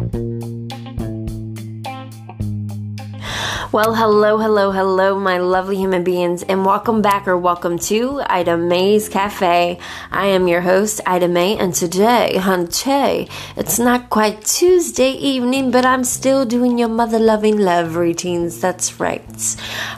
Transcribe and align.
Bye. 0.00 0.39
Well, 3.72 3.94
hello, 3.94 4.38
hello, 4.38 4.72
hello, 4.72 5.20
my 5.20 5.38
lovely 5.38 5.76
human 5.76 6.02
beings, 6.02 6.42
and 6.42 6.66
welcome 6.66 7.02
back 7.02 7.28
or 7.28 7.38
welcome 7.38 7.78
to 7.78 8.20
Ida 8.26 8.56
May's 8.56 9.08
Cafe. 9.08 9.78
I 10.10 10.26
am 10.26 10.48
your 10.48 10.62
host, 10.62 11.00
Ida 11.06 11.28
May, 11.28 11.56
and 11.56 11.72
today, 11.72 12.32
hunte, 12.34 13.30
it's 13.56 13.78
not 13.78 14.10
quite 14.10 14.44
Tuesday 14.44 15.12
evening, 15.12 15.70
but 15.70 15.86
I'm 15.86 16.02
still 16.02 16.44
doing 16.44 16.78
your 16.78 16.88
mother 16.88 17.20
loving 17.20 17.58
love 17.58 17.94
routines. 17.94 18.60
That's 18.60 18.98
right. 18.98 19.22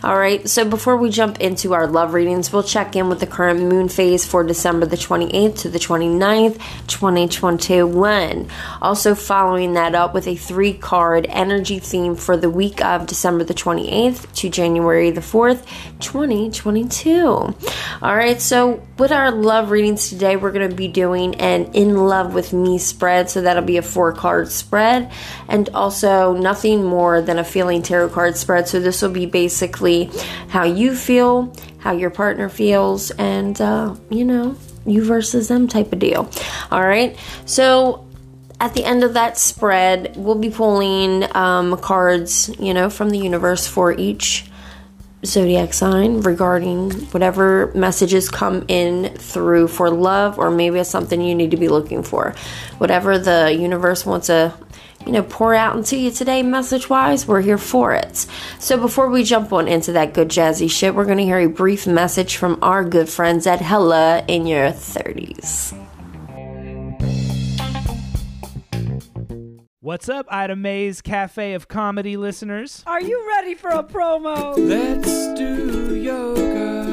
All 0.04 0.18
right, 0.18 0.46
so 0.46 0.68
before 0.68 0.98
we 0.98 1.08
jump 1.08 1.40
into 1.40 1.72
our 1.72 1.86
love 1.86 2.12
readings, 2.12 2.52
we'll 2.52 2.62
check 2.62 2.94
in 2.94 3.08
with 3.08 3.20
the 3.20 3.26
current 3.26 3.60
moon 3.60 3.88
phase 3.88 4.26
for 4.26 4.44
December 4.44 4.84
the 4.84 4.96
28th 4.96 5.60
to 5.60 5.70
the 5.70 5.78
29th, 5.78 6.58
2021. 6.88 8.48
Also, 8.82 9.14
following 9.14 9.72
that 9.72 9.94
up 9.94 10.12
with 10.12 10.26
a 10.26 10.36
three 10.36 10.74
card 10.74 11.24
energy 11.30 11.78
theme 11.78 12.16
for 12.16 12.36
the 12.36 12.50
week 12.50 12.84
of 12.84 13.06
December 13.06 13.44
the 13.44 13.61
28th 13.62 14.32
to 14.34 14.48
January 14.48 15.10
the 15.10 15.20
4th, 15.20 15.64
2022. 16.00 17.24
All 17.24 17.54
right, 18.02 18.40
so 18.40 18.82
with 18.98 19.12
our 19.12 19.30
love 19.30 19.70
readings 19.70 20.08
today, 20.08 20.36
we're 20.36 20.50
going 20.50 20.68
to 20.68 20.74
be 20.74 20.88
doing 20.88 21.36
an 21.36 21.72
In 21.74 21.96
Love 21.96 22.34
with 22.34 22.52
Me 22.52 22.78
spread. 22.78 23.30
So 23.30 23.42
that'll 23.42 23.62
be 23.62 23.76
a 23.76 23.82
four 23.82 24.12
card 24.12 24.50
spread 24.50 25.12
and 25.48 25.68
also 25.70 26.34
nothing 26.34 26.84
more 26.84 27.20
than 27.20 27.38
a 27.38 27.44
feeling 27.44 27.82
tarot 27.82 28.08
card 28.10 28.36
spread. 28.36 28.66
So 28.66 28.80
this 28.80 29.00
will 29.00 29.10
be 29.10 29.26
basically 29.26 30.10
how 30.48 30.64
you 30.64 30.96
feel, 30.96 31.54
how 31.78 31.92
your 31.92 32.10
partner 32.10 32.48
feels, 32.48 33.12
and, 33.12 33.60
uh, 33.60 33.94
you 34.10 34.24
know, 34.24 34.56
you 34.84 35.04
versus 35.04 35.46
them 35.46 35.68
type 35.68 35.92
of 35.92 36.00
deal. 36.00 36.28
All 36.72 36.82
right, 36.82 37.16
so 37.46 38.06
at 38.62 38.74
the 38.74 38.84
end 38.84 39.02
of 39.02 39.14
that 39.14 39.36
spread, 39.36 40.14
we'll 40.16 40.36
be 40.36 40.48
pulling 40.48 41.24
um, 41.36 41.76
cards, 41.78 42.48
you 42.60 42.72
know, 42.72 42.88
from 42.88 43.10
the 43.10 43.18
universe 43.18 43.66
for 43.66 43.90
each 43.90 44.44
zodiac 45.26 45.74
sign 45.74 46.20
regarding 46.20 46.92
whatever 47.10 47.72
messages 47.74 48.28
come 48.28 48.64
in 48.68 49.08
through 49.16 49.66
for 49.66 49.90
love 49.90 50.38
or 50.38 50.48
maybe 50.48 50.78
it's 50.78 50.88
something 50.88 51.20
you 51.20 51.34
need 51.34 51.50
to 51.50 51.56
be 51.56 51.66
looking 51.66 52.04
for. 52.04 52.36
Whatever 52.78 53.18
the 53.18 53.52
universe 53.52 54.06
wants 54.06 54.28
to, 54.28 54.54
you 55.04 55.10
know, 55.10 55.24
pour 55.24 55.56
out 55.56 55.76
into 55.76 55.96
you 55.96 56.12
today, 56.12 56.44
message 56.44 56.88
wise, 56.88 57.26
we're 57.26 57.40
here 57.40 57.58
for 57.58 57.92
it. 57.94 58.28
So 58.60 58.78
before 58.78 59.08
we 59.08 59.24
jump 59.24 59.52
on 59.52 59.66
into 59.66 59.90
that 59.92 60.14
good 60.14 60.28
jazzy 60.28 60.70
shit, 60.70 60.94
we're 60.94 61.04
going 61.04 61.18
to 61.18 61.24
hear 61.24 61.40
a 61.40 61.48
brief 61.48 61.88
message 61.88 62.36
from 62.36 62.60
our 62.62 62.84
good 62.84 63.08
friends 63.08 63.48
at 63.48 63.60
Hella 63.60 64.24
in 64.28 64.46
your 64.46 64.68
30s. 64.70 65.81
What's 69.82 70.08
up, 70.08 70.26
Ida 70.30 70.54
May's 70.54 71.02
Cafe 71.02 71.54
of 71.54 71.66
Comedy 71.66 72.16
listeners? 72.16 72.84
Are 72.86 73.00
you 73.00 73.26
ready 73.26 73.56
for 73.56 73.70
a 73.70 73.82
promo? 73.82 74.54
Let's 74.56 75.34
do 75.36 75.96
yoga. 75.96 76.92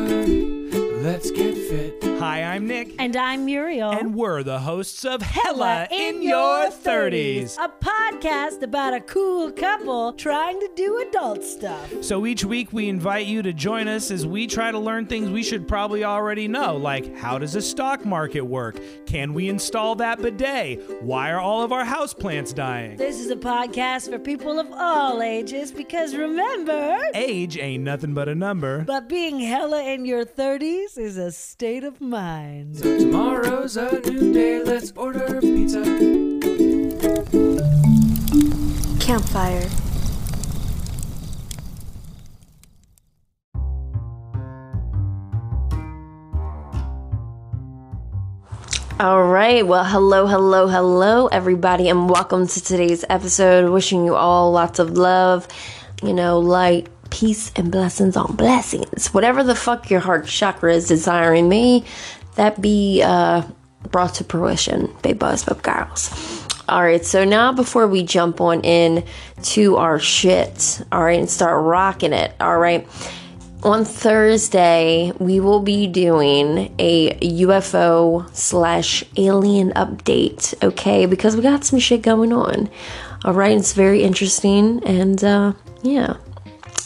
Let's 1.04 1.30
get 1.30 1.54
fit. 1.54 2.09
Hi, 2.20 2.44
I'm 2.44 2.68
Nick. 2.68 2.96
And 3.00 3.16
I'm 3.16 3.46
Muriel. 3.46 3.92
And 3.92 4.14
we're 4.14 4.44
the 4.44 4.60
hosts 4.60 5.06
of 5.06 5.22
Hella 5.22 5.88
in, 5.90 6.22
Your 6.22 6.70
30s. 6.70 7.58
A 7.58 7.70
podcast 7.70 8.62
about 8.62 8.94
a 8.94 9.00
cool 9.00 9.50
couple 9.54 10.12
trying 10.14 10.60
to 10.60 10.70
do 10.76 10.98
adult 11.08 11.44
stuff. 11.46 12.04
So 12.04 12.26
each 12.26 12.44
week 12.44 12.74
we 12.74 12.90
invite 12.90 13.26
you 13.26 13.42
to 13.44 13.54
join 13.54 13.88
us 13.88 14.12
as 14.12 14.28
we 14.28 14.48
try 14.48 14.70
to 14.70 14.78
learn 14.78 15.06
things 15.06 15.30
we 15.30 15.44
should 15.44 15.66
probably 15.66 16.04
already 16.04 16.50
know, 16.50 16.76
like 16.76 17.16
how 17.16 17.38
does 17.40 17.56
a 17.56 17.62
stock 17.62 18.06
market 18.06 18.42
work? 18.42 18.78
Can 19.06 19.34
we 19.34 19.48
install 19.48 19.96
that 19.96 20.22
bidet? 20.22 21.02
Why 21.02 21.32
are 21.32 21.40
all 21.40 21.64
of 21.64 21.72
our 21.72 21.86
houseplants 21.86 22.54
dying? 22.54 22.98
This 22.98 23.20
is 23.22 23.32
a 23.32 23.38
podcast 23.38 24.12
for 24.12 24.20
people 24.20 24.60
of 24.60 24.68
all 24.74 25.22
ages 25.22 25.72
because 25.72 26.14
remember, 26.14 27.00
Age 27.14 27.58
ain't 27.58 27.86
nothing 27.86 28.14
but 28.14 28.28
a 28.28 28.36
number. 28.36 28.82
but 28.84 29.08
being 29.08 29.40
hella 29.40 29.84
in 29.86 30.06
your 30.06 30.26
30s 30.26 30.98
is 30.98 31.16
a 31.18 31.32
state 31.32 31.86
of 31.86 32.02
mind. 32.10 32.78
So 32.78 32.98
tomorrow's 32.98 33.78
a 33.78 34.02
new 34.02 34.34
day. 34.34 34.64
Let's 34.64 34.92
order 34.96 35.40
pizza. 35.42 35.84
Campfire. 39.00 39.70
All 49.00 49.24
right. 49.24 49.66
Well, 49.66 49.86
hello, 49.86 50.26
hello, 50.26 50.68
hello, 50.68 51.28
everybody, 51.28 51.90
and 51.90 52.10
welcome 52.10 52.48
to 52.48 52.62
today's 52.62 53.06
episode. 53.08 53.72
Wishing 53.72 54.04
you 54.04 54.16
all 54.16 54.52
lots 54.52 54.80
of 54.80 54.98
love, 54.98 55.48
you 56.04 56.14
know, 56.14 56.40
light, 56.40 56.90
peace, 57.10 57.52
and 57.56 57.72
blessings 57.72 58.16
on 58.16 58.36
blessings. 58.36 59.14
Whatever 59.14 59.44
the 59.44 59.56
fuck 59.56 59.90
your 59.90 60.00
heart 60.00 60.26
chakra 60.28 60.74
is 60.74 60.88
desiring, 60.88 61.50
may 61.50 61.84
that 62.36 62.62
be 62.62 63.02
uh, 63.04 63.44
brought 63.92 64.16
to 64.16 64.24
fruition, 64.24 64.94
baby 65.02 65.18
boys, 65.18 65.44
baby 65.44 65.62
girls. 65.62 66.48
All 66.68 66.84
right, 66.84 67.04
so 67.04 67.26
now 67.26 67.52
before 67.52 67.88
we 67.88 68.04
jump 68.04 68.40
on 68.42 68.62
in 68.62 69.04
to 69.42 69.78
our 69.78 69.98
shit, 69.98 70.82
all 70.92 71.04
right, 71.04 71.20
and 71.20 71.30
start 71.30 71.64
rocking 71.64 72.14
it, 72.14 72.34
all 72.40 72.60
right. 72.60 72.88
On 73.64 73.84
Thursday, 73.84 75.12
we 75.20 75.40
will 75.40 75.60
be 75.60 75.88
doing 75.88 76.74
a 76.80 77.10
UFO 77.20 78.34
slash 78.34 79.04
alien 79.18 79.72
update, 79.72 80.54
okay? 80.64 81.08
Because 81.08 81.36
we 81.36 81.42
got 81.42 81.66
some 81.66 81.80
shit 81.80 82.04
going 82.04 82.32
on. 82.32 82.70
All 83.26 83.34
right, 83.34 83.58
it's 83.58 83.74
very 83.74 84.04
interesting, 84.04 84.82
and 84.86 85.22
uh, 85.24 85.54
yeah, 85.82 86.18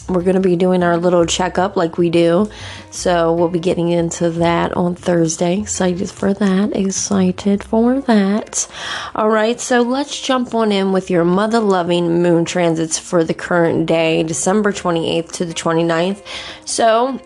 we're 0.08 0.22
gonna 0.22 0.40
be 0.40 0.56
doing 0.56 0.82
our 0.82 0.96
little 0.96 1.24
checkup 1.24 1.76
like 1.76 1.98
we 1.98 2.10
do. 2.10 2.50
So 2.90 3.32
we'll 3.32 3.48
be 3.48 3.58
getting 3.58 3.88
into 3.88 4.30
that 4.30 4.76
on 4.76 4.94
Thursday. 4.94 5.60
Excited 5.60 6.10
for 6.10 6.34
that. 6.34 6.76
Excited 6.76 7.64
for 7.64 8.00
that. 8.02 8.68
All 9.14 9.30
right, 9.30 9.60
so 9.60 9.82
let's 9.82 10.20
jump 10.20 10.54
on 10.54 10.72
in 10.72 10.92
with 10.92 11.10
your 11.10 11.24
mother 11.24 11.60
loving 11.60 12.22
moon 12.22 12.44
transits 12.44 12.98
for 12.98 13.24
the 13.24 13.34
current 13.34 13.86
day, 13.86 14.22
December 14.22 14.72
28th 14.72 15.32
to 15.32 15.44
the 15.44 15.54
29th. 15.54 16.22
So 16.64 17.20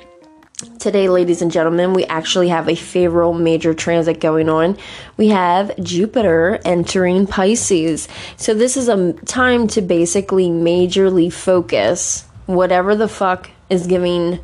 Today, 0.81 1.09
ladies 1.09 1.41
and 1.41 1.53
gentlemen, 1.53 1.93
we 1.93 2.05
actually 2.06 2.49
have 2.49 2.69
a 2.69 2.75
favorable 2.75 3.33
major 3.33 3.75
transit 3.75 4.19
going 4.19 4.49
on. 4.49 4.77
We 5.16 5.28
have 5.28 5.71
Jupiter 5.81 6.59
entering 6.65 7.28
Pisces. 7.28 8.09
So, 8.37 8.55
this 8.55 8.77
is 8.77 8.89
a 8.89 9.12
time 9.12 9.69
to 9.69 9.81
basically 9.81 10.49
majorly 10.49 11.33
focus 11.33 12.28
whatever 12.48 12.97
the 12.97 13.09
fuck 13.09 13.50
is 13.69 13.86
giving. 13.86 14.41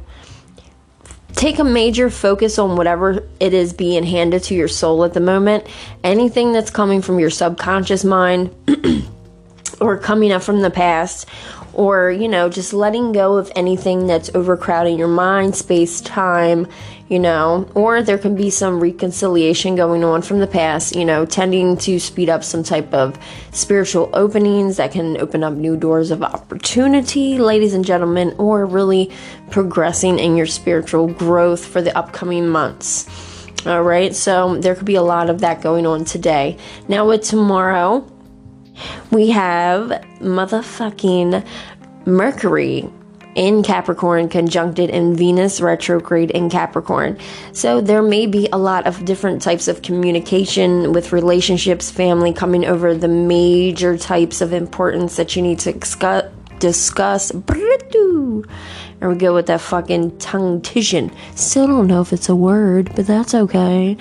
Take 1.33 1.59
a 1.59 1.65
major 1.65 2.11
focus 2.11 2.59
on 2.59 2.77
whatever 2.77 3.27
it 3.41 3.55
is 3.55 3.73
being 3.73 4.05
handed 4.05 4.45
to 4.45 4.55
your 4.55 4.69
soul 4.69 5.05
at 5.05 5.15
the 5.15 5.21
moment. 5.21 5.67
Anything 6.05 6.53
that's 6.53 6.71
coming 6.71 7.01
from 7.01 7.19
your 7.19 7.31
subconscious 7.31 8.05
mind 8.05 8.55
or 9.81 9.99
coming 9.99 10.33
up 10.33 10.43
from 10.43 10.61
the 10.61 10.71
past 10.71 11.27
or 11.73 12.11
you 12.11 12.29
know 12.29 12.49
just 12.49 12.73
letting 12.73 13.13
go 13.13 13.37
of 13.37 13.51
anything 13.57 14.07
that's 14.07 14.31
overcrowding 14.35 14.97
your 14.97 15.09
mind 15.09 15.57
space 15.57 16.01
time 16.01 16.69
you 17.15 17.21
know 17.21 17.65
or 17.77 18.03
there 18.03 18.19
can 18.19 18.35
be 18.35 18.51
some 18.51 18.81
reconciliation 18.81 19.77
going 19.77 20.03
on 20.03 20.21
from 20.21 20.41
the 20.41 20.49
past 20.49 20.97
you 20.97 21.05
know 21.05 21.25
tending 21.25 21.77
to 21.77 22.01
speed 22.01 22.29
up 22.29 22.43
some 22.43 22.65
type 22.65 22.93
of 22.93 23.17
spiritual 23.53 24.11
openings 24.15 24.79
that 24.79 24.91
can 24.91 25.17
open 25.19 25.45
up 25.45 25.53
new 25.53 25.77
doors 25.77 26.11
of 26.11 26.25
opportunity 26.25 27.39
ladies 27.39 27.73
and 27.73 27.85
gentlemen 27.85 28.35
or 28.37 28.67
really 28.67 29.13
progressing 29.53 30.19
in 30.19 30.37
your 30.37 30.47
spiritual 30.47 31.07
growth 31.07 31.65
for 31.65 31.81
the 31.81 31.97
upcoming 31.97 32.49
months. 32.49 33.07
All 33.65 33.85
right 33.85 34.13
so 34.13 34.57
there 34.57 34.75
could 34.75 34.85
be 34.85 34.97
a 34.97 35.03
lot 35.03 35.31
of 35.31 35.41
that 35.43 35.63
going 35.63 35.87
on 35.87 36.05
today. 36.05 36.57
Now 36.89 37.07
with 37.07 37.23
tomorrow 37.23 38.05
we 39.13 39.31
have 39.31 40.05
motherfucking 40.19 41.47
Mercury 42.07 42.91
in 43.35 43.63
Capricorn 43.63 44.29
conjuncted 44.29 44.91
in 44.91 45.17
Venus 45.17 45.61
retrograde 45.61 46.31
in 46.31 46.51
Capricorn. 46.51 47.19
So 47.53 47.81
there 47.81 48.03
may 48.03 48.27
be 48.27 48.49
a 48.53 48.59
lot 48.59 48.87
of 48.87 49.05
different 49.05 49.43
types 49.43 49.69
of 49.69 49.83
communication 49.83 50.93
with 50.93 51.13
relationships, 51.13 51.91
family 51.91 52.33
coming 52.33 52.65
over 52.65 52.95
the 52.95 53.09
major 53.09 53.97
types 53.99 54.41
of 54.41 54.53
importance 54.53 55.17
that 55.17 55.37
you 55.37 55.43
need 55.43 55.59
to 55.61 55.73
discuss. 55.73 56.31
discuss 56.59 57.33
There 59.01 59.09
we 59.09 59.17
go 59.17 59.35
with 59.35 59.47
that 59.47 59.61
fucking 59.61 60.19
tongue 60.19 60.61
tition. 60.63 61.15
Still 61.37 61.67
don't 61.67 61.87
know 61.87 62.01
if 62.01 62.13
it's 62.13 62.29
a 62.29 62.37
word, 62.37 62.93
but 62.95 63.07
that's 63.07 63.35
okay. 63.35 63.97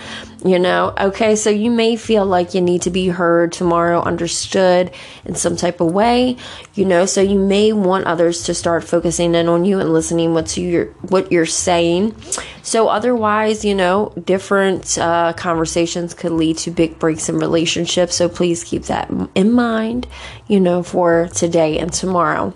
You 0.46 0.60
know, 0.60 0.94
okay, 1.00 1.36
so 1.36 1.50
you 1.50 1.72
may 1.72 1.96
feel 1.96 2.26
like 2.26 2.54
you 2.54 2.62
need 2.62 2.82
to 2.82 2.90
be 2.90 3.08
heard 3.08 3.54
tomorrow, 3.54 4.02
understood 4.02 4.92
in 5.24 5.36
some 5.36 5.56
type 5.56 5.80
of 5.80 5.94
way, 5.94 6.36
you 6.74 6.84
know, 6.84 7.06
so 7.06 7.22
you 7.22 7.40
may 7.40 7.72
want 7.72 8.06
others 8.06 8.44
to 8.44 8.54
start 8.54 8.84
focusing 8.84 9.36
in 9.36 9.48
on 9.48 9.64
you 9.64 9.80
and 9.80 9.94
listening 9.94 10.34
what 10.34 10.58
you're 10.58 10.88
what 11.10 11.32
you're 11.32 11.46
saying. 11.46 12.16
So 12.62 12.90
otherwise, 12.90 13.64
you 13.64 13.74
know, 13.74 14.14
different 14.26 14.98
uh, 14.98 15.34
conversations 15.34 16.14
could 16.14 16.34
lead 16.34 16.58
to 16.60 16.72
big 16.72 17.00
breaks 17.00 17.30
in 17.30 17.38
relationships. 17.38 18.16
So 18.16 18.28
please 18.28 18.64
keep 18.64 18.84
that 18.84 19.10
in 19.36 19.52
mind, 19.54 20.08
you 20.48 20.60
know, 20.60 20.84
for 20.84 21.30
today 21.34 21.80
and 21.80 21.92
tomorrow. 21.92 22.54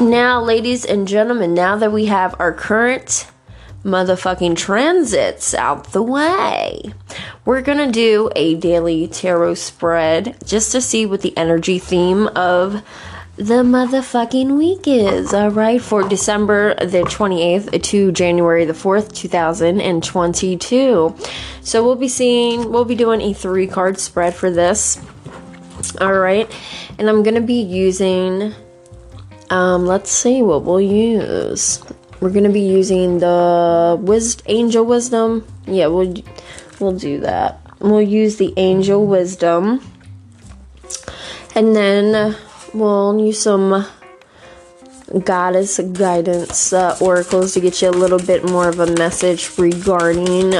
Now, 0.00 0.40
ladies 0.40 0.84
and 0.84 1.06
gentlemen, 1.06 1.54
now 1.54 1.76
that 1.76 1.92
we 1.92 2.06
have 2.06 2.34
our 2.38 2.52
current 2.52 3.26
motherfucking 3.84 4.56
transits 4.56 5.54
out 5.54 5.92
the 5.92 6.02
way. 6.02 6.92
We're 7.44 7.60
gonna 7.60 7.92
do 7.92 8.30
a 8.34 8.54
daily 8.54 9.06
tarot 9.06 9.54
spread 9.54 10.36
just 10.44 10.72
to 10.72 10.80
see 10.80 11.06
what 11.06 11.20
the 11.20 11.36
energy 11.36 11.78
theme 11.78 12.26
of 12.28 12.82
the 13.36 13.62
motherfucking 13.62 14.56
week 14.56 14.86
is. 14.86 15.34
All 15.34 15.50
right, 15.50 15.82
for 15.82 16.08
December 16.08 16.74
the 16.76 17.02
28th 17.02 17.82
to 17.82 18.12
January 18.12 18.64
the 18.64 18.72
4th, 18.72 19.12
2022. 19.12 21.14
So 21.60 21.84
we'll 21.84 21.96
be 21.96 22.08
seeing, 22.08 22.72
we'll 22.72 22.84
be 22.84 22.94
doing 22.94 23.20
a 23.20 23.34
three 23.34 23.66
card 23.66 23.98
spread 23.98 24.34
for 24.34 24.50
this. 24.50 24.98
All 26.00 26.14
right, 26.14 26.50
and 26.98 27.10
I'm 27.10 27.22
gonna 27.22 27.42
be 27.42 27.60
using. 27.60 28.54
Um, 29.50 29.86
let's 29.86 30.10
see 30.10 30.42
what 30.42 30.64
we'll 30.64 30.80
use 30.80 31.82
we're 32.24 32.30
gonna 32.30 32.48
be 32.48 32.60
using 32.60 33.18
the 33.18 33.98
wis- 34.00 34.38
angel 34.46 34.82
wisdom. 34.86 35.46
Yeah, 35.66 35.88
we'll 35.88 36.14
we'll 36.80 36.96
do 36.96 37.20
that. 37.20 37.60
We'll 37.80 38.00
use 38.00 38.36
the 38.36 38.54
angel 38.56 39.06
wisdom, 39.06 39.82
and 41.54 41.76
then 41.76 42.34
we'll 42.72 43.20
use 43.20 43.40
some 43.42 43.86
goddess 45.22 45.78
guidance 45.78 46.72
uh, 46.72 46.96
oracles 46.98 47.52
to 47.52 47.60
get 47.60 47.82
you 47.82 47.90
a 47.90 47.90
little 47.90 48.18
bit 48.18 48.42
more 48.48 48.70
of 48.70 48.80
a 48.80 48.86
message 48.96 49.50
regarding 49.58 50.54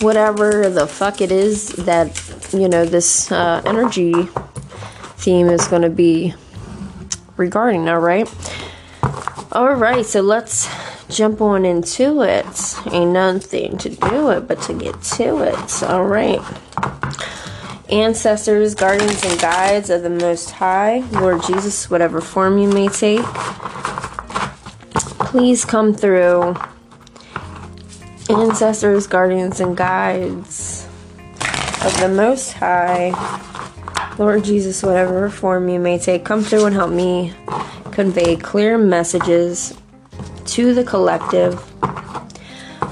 whatever 0.00 0.68
the 0.68 0.88
fuck 0.88 1.20
it 1.20 1.30
is 1.30 1.68
that 1.86 2.10
you 2.52 2.68
know 2.68 2.84
this 2.84 3.30
uh, 3.30 3.62
energy 3.64 4.12
theme 5.18 5.46
is 5.46 5.68
to 5.68 5.88
be 5.88 6.34
regarding. 7.36 7.88
All 7.88 8.00
right. 8.00 8.28
All 9.52 9.74
right, 9.74 10.04
so 10.04 10.20
let's 10.20 10.68
jump 11.08 11.40
on 11.40 11.64
into 11.64 12.22
it. 12.22 12.76
Ain't 12.92 13.12
nothing 13.12 13.78
to 13.78 13.88
do 13.88 14.30
it 14.30 14.48
but 14.48 14.60
to 14.62 14.74
get 14.74 15.00
to 15.02 15.42
it. 15.42 15.82
All 15.82 16.04
right. 16.04 16.40
Ancestors, 17.90 18.74
guardians, 18.74 19.24
and 19.24 19.40
guides 19.40 19.90
of 19.90 20.02
the 20.02 20.10
Most 20.10 20.50
High, 20.50 20.98
Lord 21.12 21.40
Jesus, 21.44 21.88
whatever 21.88 22.20
form 22.20 22.58
you 22.58 22.68
may 22.68 22.88
take, 22.88 23.24
please 25.20 25.64
come 25.64 25.94
through. 25.94 26.56
Ancestors, 28.28 29.06
guardians, 29.06 29.60
and 29.60 29.76
guides 29.76 30.88
of 31.84 31.96
the 32.00 32.08
Most 32.08 32.54
High, 32.54 33.12
Lord 34.18 34.44
Jesus, 34.44 34.82
whatever 34.82 35.28
form 35.28 35.68
you 35.68 35.78
may 35.78 35.98
take, 35.98 36.24
come 36.24 36.42
through 36.42 36.64
and 36.64 36.74
help 36.74 36.90
me 36.90 37.34
convey 37.92 38.36
clear 38.36 38.78
messages 38.78 39.76
to 40.46 40.72
the 40.72 40.84
collective 40.84 41.54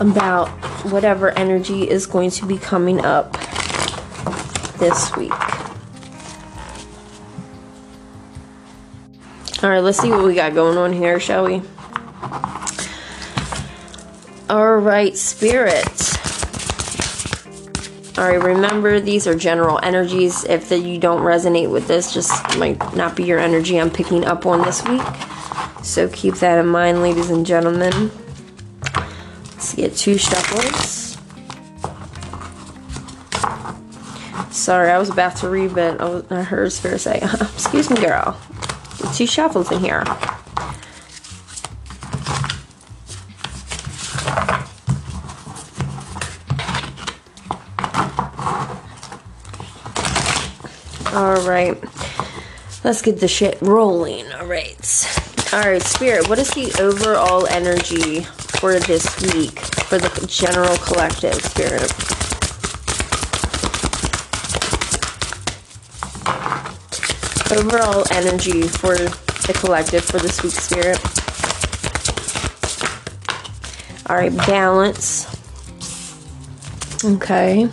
about 0.00 0.48
whatever 0.90 1.30
energy 1.30 1.88
is 1.88 2.04
going 2.04 2.30
to 2.30 2.46
be 2.46 2.58
coming 2.58 3.02
up 3.04 3.32
this 4.78 5.16
week. 5.16 5.32
All 9.62 9.70
right, 9.70 9.80
let's 9.80 9.98
see 9.98 10.10
what 10.10 10.24
we 10.24 10.34
got 10.34 10.52
going 10.52 10.76
on 10.76 10.92
here, 10.92 11.18
shall 11.18 11.46
we? 11.46 11.62
All 14.50 14.76
right, 14.76 15.16
spirit. 15.16 16.13
All 18.16 18.22
right, 18.22 18.40
remember 18.40 19.00
these 19.00 19.26
are 19.26 19.34
general 19.34 19.80
energies. 19.82 20.44
If 20.44 20.68
the, 20.68 20.78
you 20.78 20.98
don't 20.98 21.22
resonate 21.22 21.68
with 21.68 21.88
this, 21.88 22.14
just 22.14 22.30
might 22.58 22.94
not 22.94 23.16
be 23.16 23.24
your 23.24 23.40
energy 23.40 23.80
I'm 23.80 23.90
picking 23.90 24.24
up 24.24 24.46
on 24.46 24.62
this 24.62 24.84
week. 24.84 25.02
So 25.82 26.08
keep 26.08 26.36
that 26.36 26.58
in 26.58 26.66
mind, 26.68 27.02
ladies 27.02 27.30
and 27.30 27.44
gentlemen. 27.44 28.12
Let's 28.94 29.74
get 29.74 29.96
two 29.96 30.16
shuffles. 30.16 31.18
Sorry, 34.54 34.90
I 34.90 34.98
was 34.98 35.10
about 35.10 35.34
to 35.38 35.48
read, 35.48 35.74
but 35.74 36.00
I, 36.30 36.42
heard 36.42 36.70
Spirit 36.70 37.00
say, 37.00 37.18
Excuse 37.40 37.90
me, 37.90 37.96
girl. 37.96 38.38
Two 39.14 39.26
shuffles 39.26 39.72
in 39.72 39.80
here. 39.80 40.04
All 51.14 51.46
right, 51.72 52.84
let's 52.84 53.02
get 53.02 53.20
the 53.20 53.28
shit 53.28 53.58
rolling. 53.60 54.30
All 54.32 54.46
right. 54.46 54.76
All 55.52 55.60
right, 55.60 55.82
Spirit, 55.82 56.28
what 56.28 56.38
is 56.38 56.50
the 56.50 56.74
overall 56.80 57.46
energy 57.46 58.22
for 58.22 58.78
this 58.80 59.20
week 59.32 59.58
for 59.58 59.98
the 59.98 60.26
general 60.26 60.76
collective, 60.78 61.34
Spirit? 61.34 61.92
Overall 67.52 68.04
energy 68.10 68.62
for 68.62 68.96
the 68.96 69.52
collective 69.54 70.04
for 70.04 70.18
this 70.18 70.42
week, 70.42 70.52
Spirit. 70.52 70.98
All 74.10 74.16
right, 74.16 74.36
balance. 74.46 75.26
Okay. 77.04 77.68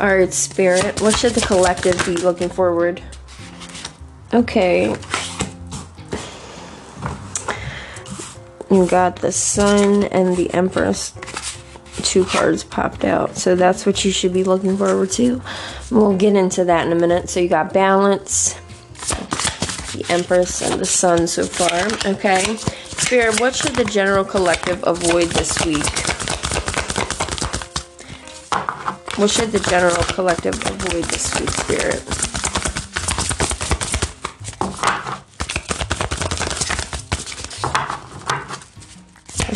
All 0.00 0.16
right, 0.16 0.32
Spirit, 0.32 1.02
what 1.02 1.14
should 1.14 1.34
the 1.34 1.42
collective 1.42 2.02
be 2.06 2.16
looking 2.16 2.48
forward? 2.48 3.02
Okay, 4.32 4.96
you 8.70 8.86
got 8.86 9.16
the 9.16 9.30
sun 9.30 10.04
and 10.04 10.38
the 10.38 10.50
empress. 10.54 11.12
Two 11.96 12.24
cards 12.24 12.64
popped 12.64 13.04
out. 13.04 13.36
So 13.36 13.54
that's 13.54 13.84
what 13.84 14.02
you 14.02 14.10
should 14.10 14.32
be 14.32 14.42
looking 14.42 14.78
forward 14.78 15.10
to. 15.12 15.42
We'll 15.90 16.16
get 16.16 16.34
into 16.34 16.64
that 16.64 16.86
in 16.86 16.92
a 16.92 16.98
minute. 16.98 17.28
So 17.28 17.40
you 17.40 17.48
got 17.50 17.74
balance 17.74 18.54
the 19.92 20.06
empress 20.08 20.62
and 20.62 20.80
the 20.80 20.86
sun 20.86 21.26
so 21.26 21.44
far. 21.44 22.10
Okay. 22.10 22.56
Spirit 22.56 23.38
what 23.38 23.54
should 23.54 23.74
the 23.74 23.84
general 23.84 24.24
collective 24.24 24.82
avoid 24.86 25.28
this 25.32 25.62
week 25.66 26.09
what 29.20 29.28
should 29.28 29.52
the 29.52 29.60
general 29.68 30.02
collective 30.04 30.54
avoid 30.54 31.04
this 31.04 31.38
week 31.38 31.50
spirit 31.50 32.02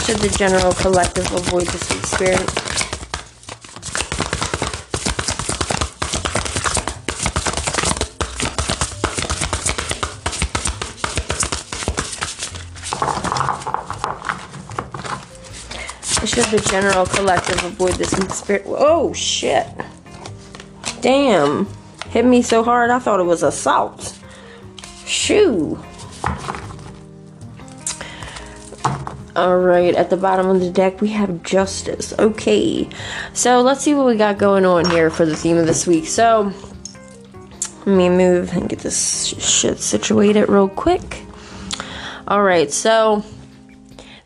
should 0.05 0.19
the 0.19 0.37
general 0.37 0.75
collective 0.75 1.25
avoid 1.33 1.67
this 1.67 1.91
week's 1.95 2.11
spirit? 2.11 2.94
Should 16.35 16.47
the 16.47 16.69
general 16.69 17.07
collective 17.07 17.63
avoid 17.63 17.95
this 17.95 18.11
spirit? 18.37 18.65
Oh 18.67 19.13
shit! 19.13 19.69
Damn! 21.01 21.69
Hit 22.09 22.25
me 22.25 22.43
so 22.43 22.65
hard 22.65 22.91
I 22.91 22.99
thought 22.99 23.21
it 23.21 23.23
was 23.23 23.45
assault. 23.45 24.19
Shoo! 25.07 25.79
All 29.37 29.59
right, 29.59 29.95
at 29.95 30.11
the 30.11 30.17
bottom 30.17 30.49
of 30.49 30.59
the 30.59 30.71
deck, 30.71 31.01
we 31.01 31.11
have 31.11 31.45
justice. 31.45 32.13
Okay, 32.19 32.89
so 33.33 33.61
let's 33.61 33.83
see 33.83 33.95
what 33.95 34.07
we 34.07 34.17
got 34.17 34.37
going 34.37 34.65
on 34.65 34.91
here 34.91 35.11
for 35.11 35.25
the 35.25 35.37
theme 35.37 35.57
of 35.57 35.67
this 35.67 35.87
week. 35.87 36.09
So, 36.09 36.53
let 37.87 37.97
me 37.97 38.09
move 38.09 38.53
and 38.55 38.69
get 38.69 38.81
this 38.81 39.27
shit 39.27 39.79
situated 39.79 40.49
real 40.49 40.69
quick. 40.69 41.23
All 42.27 42.43
right, 42.43 42.73
so 42.73 43.25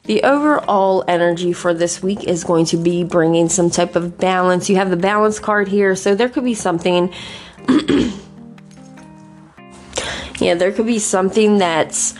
the 0.09 0.23
overall 0.23 1.05
energy 1.07 1.53
for 1.53 1.75
this 1.75 2.03
week 2.03 2.25
is 2.25 2.43
going 2.43 2.65
to 2.65 2.79
be 2.79 3.05
bringing 3.05 3.51
some 3.51 3.69
type 3.69 3.95
of 3.95 4.17
balance. 4.17 4.71
You 4.71 4.77
have 4.77 4.89
the 4.89 4.97
balance 4.97 5.39
card 5.39 5.69
here, 5.69 5.95
so 5.95 6.15
there 6.15 6.31
could 6.31 6.45
be 6.45 6.55
something. 6.55 7.13
yeah, 10.39 10.55
there 10.55 10.73
could 10.73 10.87
be 10.87 10.99
something 10.99 11.59
that's 11.59 12.15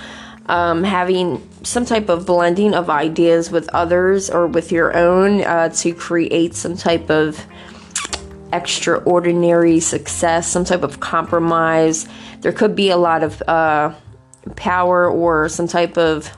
um, 0.51 0.85
having 0.85 1.49
some 1.63 1.87
type 1.87 2.11
of 2.11 2.27
blending 2.27 2.75
of 2.75 2.91
ideas 2.91 3.51
with 3.51 3.71
others 3.71 4.29
or 4.29 4.47
with 4.47 4.71
your 4.71 4.95
own 4.95 5.43
uh, 5.45 5.71
to 5.71 5.95
create 5.95 6.55
some 6.55 6.77
type 6.77 7.09
of 7.09 7.43
extraordinary 8.53 9.81
success, 9.81 10.47
some 10.47 10.67
type 10.67 10.83
of 10.83 11.01
compromise. 11.01 12.07
There 12.43 12.53
could 12.53 12.77
be 12.77 12.91
a 12.91 12.99
lot 12.99 13.23
of 13.23 13.41
uh, 13.49 13.95
power 14.57 15.11
or 15.11 15.49
some 15.49 15.69
type 15.69 15.97
of 15.97 16.31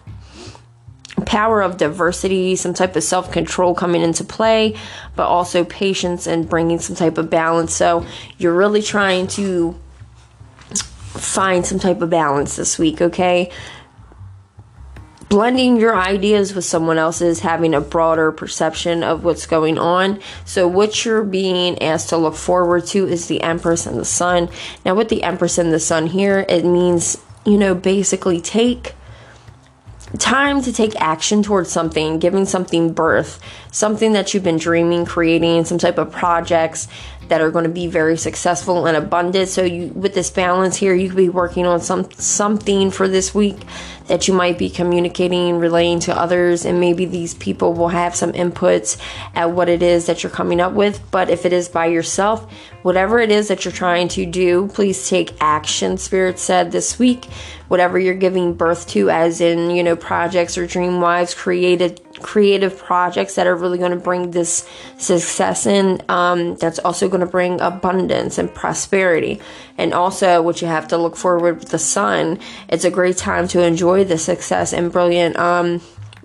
power 1.30 1.62
of 1.62 1.76
diversity, 1.76 2.56
some 2.56 2.74
type 2.74 2.96
of 2.96 3.04
self 3.04 3.30
control 3.30 3.72
coming 3.72 4.02
into 4.02 4.24
play, 4.24 4.74
but 5.14 5.26
also 5.26 5.64
patience 5.64 6.26
and 6.26 6.48
bringing 6.48 6.80
some 6.80 6.96
type 6.96 7.18
of 7.18 7.30
balance. 7.30 7.72
So 7.72 8.04
you're 8.38 8.52
really 8.52 8.82
trying 8.82 9.28
to 9.28 9.78
find 11.14 11.64
some 11.64 11.78
type 11.78 12.02
of 12.02 12.10
balance 12.10 12.56
this 12.56 12.80
week, 12.80 13.00
okay? 13.00 13.48
blending 15.28 15.76
your 15.76 15.94
ideas 15.94 16.56
with 16.56 16.64
someone 16.64 16.98
else's, 16.98 17.38
having 17.38 17.72
a 17.72 17.80
broader 17.80 18.32
perception 18.32 19.04
of 19.04 19.22
what's 19.22 19.46
going 19.46 19.78
on. 19.78 20.18
So, 20.44 20.66
what 20.66 21.04
you're 21.04 21.22
being 21.22 21.80
asked 21.80 22.08
to 22.08 22.16
look 22.16 22.34
forward 22.34 22.86
to 22.86 23.06
is 23.06 23.28
the 23.28 23.40
Empress 23.40 23.86
and 23.86 23.96
the 23.96 24.04
Sun. 24.04 24.48
Now, 24.84 24.96
with 24.96 25.08
the 25.08 25.22
Empress 25.22 25.58
and 25.58 25.72
the 25.72 25.78
Sun 25.78 26.08
here, 26.08 26.44
it 26.48 26.64
means, 26.64 27.16
you 27.46 27.56
know, 27.56 27.76
basically 27.76 28.40
take 28.40 28.96
time 30.18 30.62
to 30.62 30.72
take 30.72 31.00
action 31.00 31.42
towards 31.42 31.70
something, 31.70 32.18
giving 32.18 32.44
something 32.44 32.92
birth, 32.92 33.40
something 33.70 34.12
that 34.12 34.34
you've 34.34 34.44
been 34.44 34.58
dreaming, 34.58 35.04
creating, 35.04 35.64
some 35.64 35.78
type 35.78 35.98
of 35.98 36.10
projects 36.10 36.88
that 37.30 37.40
are 37.40 37.50
going 37.50 37.64
to 37.64 37.70
be 37.70 37.86
very 37.86 38.16
successful 38.16 38.86
and 38.86 38.96
abundant. 38.96 39.48
So 39.48 39.62
you 39.62 39.86
with 39.88 40.14
this 40.14 40.30
balance 40.30 40.76
here, 40.76 40.94
you 40.94 41.08
could 41.08 41.16
be 41.16 41.28
working 41.28 41.64
on 41.64 41.80
some 41.80 42.10
something 42.10 42.90
for 42.90 43.06
this 43.08 43.32
week 43.32 43.56
that 44.08 44.26
you 44.26 44.34
might 44.34 44.58
be 44.58 44.68
communicating, 44.68 45.58
relaying 45.58 46.00
to 46.00 46.18
others, 46.18 46.64
and 46.64 46.80
maybe 46.80 47.04
these 47.04 47.34
people 47.34 47.72
will 47.72 47.90
have 47.90 48.16
some 48.16 48.32
inputs 48.32 49.00
at 49.36 49.52
what 49.52 49.68
it 49.68 49.84
is 49.84 50.06
that 50.06 50.24
you're 50.24 50.32
coming 50.32 50.60
up 50.60 50.72
with. 50.72 51.00
But 51.12 51.30
if 51.30 51.46
it 51.46 51.52
is 51.52 51.68
by 51.68 51.86
yourself, 51.86 52.52
whatever 52.82 53.20
it 53.20 53.30
is 53.30 53.46
that 53.46 53.64
you're 53.64 53.70
trying 53.70 54.08
to 54.08 54.26
do, 54.26 54.66
please 54.74 55.08
take 55.08 55.32
action, 55.40 55.96
Spirit 55.96 56.40
said 56.40 56.72
this 56.72 56.98
week. 56.98 57.26
Whatever 57.68 58.00
you're 58.00 58.14
giving 58.14 58.54
birth 58.54 58.88
to, 58.88 59.10
as 59.10 59.40
in, 59.40 59.70
you 59.70 59.84
know, 59.84 59.94
projects 59.94 60.58
or 60.58 60.66
dream 60.66 61.00
wives, 61.00 61.32
created 61.32 62.00
creative 62.22 62.78
projects 62.78 63.34
that 63.34 63.46
are 63.46 63.56
really 63.56 63.78
going 63.78 63.92
to 63.92 63.96
bring 63.96 64.30
this 64.30 64.68
success 64.98 65.66
in. 65.66 66.00
Um, 66.08 66.56
that's 66.56 66.78
also 66.78 67.08
going 67.08 67.20
to 67.20 67.26
bring 67.26 67.60
abundance 67.60 68.38
and 68.38 68.52
prosperity. 68.52 69.40
And 69.78 69.94
also, 69.94 70.42
what 70.42 70.60
you 70.60 70.68
have 70.68 70.88
to 70.88 70.98
look 70.98 71.16
forward 71.16 71.58
with 71.58 71.70
the 71.70 71.78
sun, 71.78 72.38
it's 72.68 72.84
a 72.84 72.90
great 72.90 73.16
time 73.16 73.48
to 73.48 73.62
enjoy 73.62 74.04
the 74.04 74.18
success 74.18 74.72
and 74.72 74.92
brilliant 74.92 75.36
um, 75.36 75.80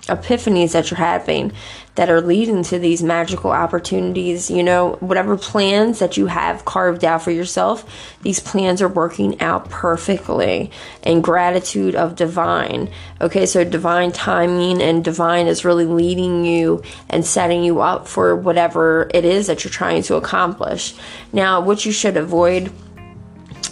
epiphanies 0.08 0.74
that 0.74 0.92
you're 0.92 0.98
having 0.98 1.52
that 1.96 2.10
are 2.10 2.22
leading 2.22 2.62
to 2.62 2.78
these 2.78 3.02
magical 3.02 3.52
opportunities. 3.52 4.52
You 4.52 4.64
know, 4.64 4.94
whatever 5.00 5.38
plans 5.38 6.00
that 6.00 6.18
you 6.18 6.28
have 6.28 6.66
carved 6.66 7.04
out 7.04 7.22
for 7.22 7.32
yourself, 7.32 8.18
these 8.22 8.40
plans 8.40 8.82
are 8.82 8.88
working 8.88 9.40
out 9.42 9.70
perfectly. 9.70 10.72
And 11.04 11.24
gratitude 11.24 11.96
of 11.96 12.16
divine. 12.16 12.90
Okay, 13.22 13.46
so 13.46 13.64
divine 13.64 14.12
timing 14.12 14.82
and 14.82 15.04
divine 15.04 15.48
is 15.48 15.66
really 15.66 15.86
leading 15.86 16.46
you 16.46 16.84
and 17.10 17.26
setting 17.26 17.64
you 17.64 17.82
up 17.82 18.08
for 18.08 18.36
whatever 18.36 19.10
it 19.14 19.26
is 19.26 19.48
that 19.48 19.64
you're 19.64 19.72
trying 19.72 20.04
to 20.04 20.16
accomplish. 20.16 20.96
Now, 21.32 21.62
what 21.62 21.86
you 21.86 21.92
should 21.92 22.18
avoid. 22.18 22.72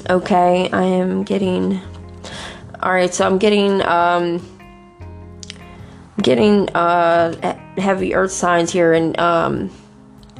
Okay, 0.10 0.70
I 0.72 0.84
am 0.84 1.24
getting. 1.24 1.80
All 2.82 2.92
right, 2.92 3.14
so 3.14 3.26
I'm 3.26 3.38
getting. 3.38 3.82
Um, 3.82 4.53
getting 6.22 6.70
uh, 6.76 7.58
heavy 7.78 8.16
earth 8.16 8.32
signs 8.32 8.72
here 8.72 8.94
and 8.94 9.18
um, 9.20 9.72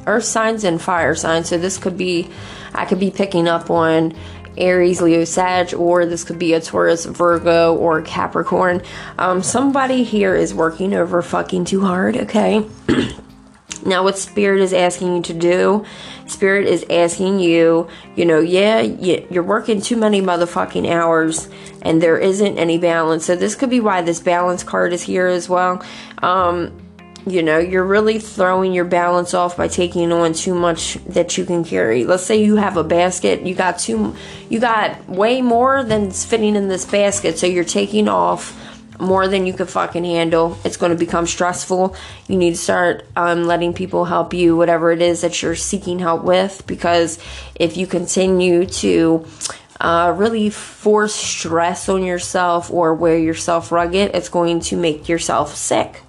earth 0.06 0.24
signs 0.24 0.64
and 0.64 0.80
fire 0.80 1.14
signs. 1.14 1.48
So 1.48 1.58
this 1.58 1.78
could 1.78 1.96
be, 1.96 2.28
I 2.74 2.84
could 2.84 3.00
be 3.00 3.10
picking 3.10 3.48
up 3.48 3.70
on 3.70 4.14
Aries, 4.56 5.00
Leo, 5.00 5.24
Sag, 5.24 5.74
or 5.74 6.06
this 6.06 6.24
could 6.24 6.38
be 6.38 6.52
a 6.52 6.60
Taurus, 6.60 7.04
Virgo, 7.06 7.74
or 7.76 8.02
Capricorn. 8.02 8.82
Um, 9.18 9.42
somebody 9.42 10.04
here 10.04 10.36
is 10.36 10.54
working 10.54 10.94
over 10.94 11.22
fucking 11.22 11.64
too 11.64 11.80
hard, 11.80 12.16
okay? 12.16 12.68
now, 13.84 14.02
what 14.02 14.16
Spirit 14.18 14.60
is 14.60 14.72
asking 14.72 15.16
you 15.16 15.22
to 15.22 15.34
do, 15.34 15.84
Spirit 16.26 16.66
is 16.66 16.86
asking 16.88 17.40
you, 17.40 17.88
you 18.16 18.24
know, 18.24 18.40
yeah, 18.40 18.80
you're 18.80 19.42
working 19.42 19.80
too 19.82 19.96
many 19.96 20.22
motherfucking 20.22 20.90
hours 20.90 21.48
and 21.82 22.02
there 22.02 22.18
isn't 22.18 22.58
any 22.58 22.78
balance. 22.78 23.26
So, 23.26 23.36
this 23.36 23.54
could 23.54 23.70
be 23.70 23.80
why 23.80 24.02
this 24.02 24.20
balance 24.20 24.62
card 24.62 24.92
is 24.92 25.02
here 25.02 25.26
as 25.26 25.48
well. 25.48 25.84
Um, 26.22 26.80
you 27.26 27.42
know, 27.42 27.58
you're 27.58 27.84
really 27.84 28.18
throwing 28.18 28.72
your 28.72 28.84
balance 28.84 29.32
off 29.32 29.56
by 29.56 29.68
taking 29.68 30.12
on 30.12 30.34
too 30.34 30.54
much 30.54 30.94
that 31.06 31.38
you 31.38 31.44
can 31.44 31.64
carry. 31.64 32.04
Let's 32.04 32.24
say 32.24 32.42
you 32.42 32.56
have 32.56 32.76
a 32.76 32.84
basket, 32.84 33.46
you 33.46 33.54
got 33.54 33.78
too 33.78 34.14
you 34.50 34.60
got 34.60 35.08
way 35.08 35.40
more 35.40 35.82
than's 35.84 36.24
fitting 36.24 36.54
in 36.54 36.68
this 36.68 36.84
basket, 36.84 37.38
so 37.38 37.46
you're 37.46 37.64
taking 37.64 38.08
off 38.08 38.73
more 38.98 39.28
than 39.28 39.46
you 39.46 39.52
could 39.52 39.68
fucking 39.68 40.04
handle. 40.04 40.58
It's 40.64 40.76
going 40.76 40.92
to 40.92 40.98
become 40.98 41.26
stressful. 41.26 41.96
You 42.28 42.36
need 42.36 42.50
to 42.50 42.56
start 42.56 43.04
um, 43.16 43.44
letting 43.44 43.72
people 43.72 44.04
help 44.04 44.32
you, 44.32 44.56
whatever 44.56 44.92
it 44.92 45.02
is 45.02 45.20
that 45.22 45.42
you're 45.42 45.56
seeking 45.56 45.98
help 45.98 46.24
with, 46.24 46.66
because 46.66 47.18
if 47.54 47.76
you 47.76 47.86
continue 47.86 48.66
to 48.66 49.26
uh, 49.80 50.14
really 50.16 50.50
force 50.50 51.14
stress 51.14 51.88
on 51.88 52.04
yourself 52.04 52.70
or 52.70 52.94
wear 52.94 53.18
yourself 53.18 53.72
rugged, 53.72 54.14
it's 54.14 54.28
going 54.28 54.60
to 54.60 54.76
make 54.76 55.08
yourself 55.08 55.54
sick. 55.54 56.00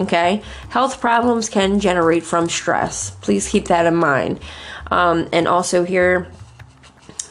Okay, 0.00 0.42
health 0.68 1.00
problems 1.00 1.48
can 1.48 1.80
generate 1.80 2.22
from 2.22 2.48
stress. 2.48 3.10
Please 3.20 3.48
keep 3.48 3.66
that 3.66 3.84
in 3.84 3.96
mind. 3.96 4.38
Um, 4.92 5.28
and 5.32 5.48
also, 5.48 5.84
here, 5.84 6.28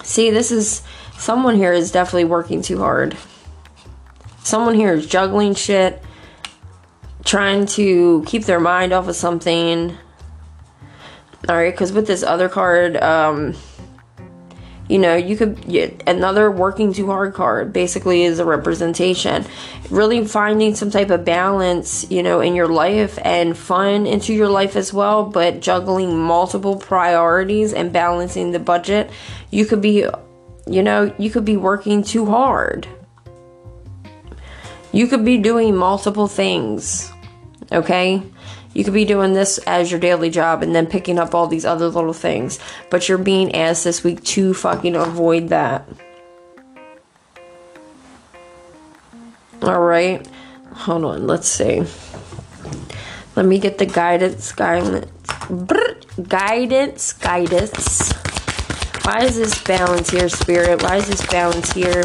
see, 0.04 0.32
this 0.32 0.52
is 0.52 0.84
someone 1.18 1.56
here 1.56 1.72
is 1.72 1.94
definitely 1.94 2.26
working 2.26 2.62
too 2.62 2.80
hard. 2.80 3.16
Someone 4.48 4.76
here 4.76 4.94
is 4.94 5.06
juggling 5.06 5.56
shit, 5.56 6.02
trying 7.26 7.66
to 7.66 8.24
keep 8.26 8.46
their 8.46 8.62
mind 8.62 8.94
off 8.94 9.10
of 9.10 9.16
something. 9.18 9.98
All 11.50 11.56
right, 11.58 11.74
because 11.74 11.92
with 11.92 12.08
this 12.08 12.24
other 12.24 12.48
card, 12.48 12.96
um, 12.96 13.58
you 14.88 15.00
know, 15.00 15.18
you 15.18 15.36
could 15.36 15.66
another 16.08 16.50
working 16.50 16.94
too 16.94 17.08
hard 17.08 17.34
card 17.34 17.74
basically 17.74 18.24
is 18.24 18.40
a 18.40 18.46
representation. 18.46 19.44
Really 19.90 20.24
finding 20.26 20.76
some 20.76 20.92
type 20.92 21.10
of 21.10 21.26
balance, 21.26 22.10
you 22.10 22.24
know, 22.24 22.40
in 22.40 22.56
your 22.56 22.70
life 22.70 23.20
and 23.26 23.58
fun 23.58 24.08
into 24.08 24.34
your 24.34 24.48
life 24.48 24.78
as 24.78 24.94
well, 24.94 25.26
but 25.26 25.60
juggling 25.60 26.18
multiple 26.18 26.78
priorities 26.78 27.74
and 27.74 27.92
balancing 27.92 28.52
the 28.52 28.60
budget. 28.60 29.12
You 29.52 29.66
could 29.66 29.82
be, 29.82 30.06
you 30.66 30.84
know, 30.84 31.14
you 31.18 31.30
could 31.32 31.44
be 31.44 31.58
working 31.58 32.02
too 32.02 32.28
hard. 32.28 32.88
You 34.92 35.08
could 35.08 35.26
be 35.26 35.38
doing 35.38 35.76
multiple 35.76 36.28
things. 36.28 37.12
Okay? 37.72 38.24
You 38.74 38.84
could 38.84 38.94
be 38.94 39.06
doing 39.06 39.34
this 39.34 39.58
as 39.60 39.90
your 39.92 40.00
daily 40.00 40.30
job 40.30 40.62
and 40.62 40.76
then 40.76 40.86
picking 40.88 41.18
up 41.20 41.34
all 41.34 41.48
these 41.48 41.66
other 41.66 41.88
little 41.88 42.14
things. 42.14 42.60
But 42.90 43.10
you're 43.10 43.18
being 43.18 43.56
asked 43.56 43.84
this 43.84 44.04
week 44.04 44.24
to 44.26 44.54
fucking 44.54 44.96
avoid 44.96 45.50
that. 45.50 45.88
Alright. 49.64 50.28
Hold 50.74 51.06
on, 51.06 51.26
let's 51.26 51.48
see. 51.48 51.84
Let 53.36 53.46
me 53.46 53.60
get 53.60 53.78
the 53.78 53.86
guidance, 53.86 54.52
guidance, 54.52 55.12
guidance, 56.28 57.14
guidance. 57.14 58.14
Why 59.04 59.24
is 59.24 59.38
this 59.38 59.64
balance 59.64 60.10
here, 60.10 60.30
Spirit? 60.30 60.84
Why 60.84 60.98
is 60.98 61.08
this 61.08 61.26
balance 61.26 61.72
here? 61.72 62.04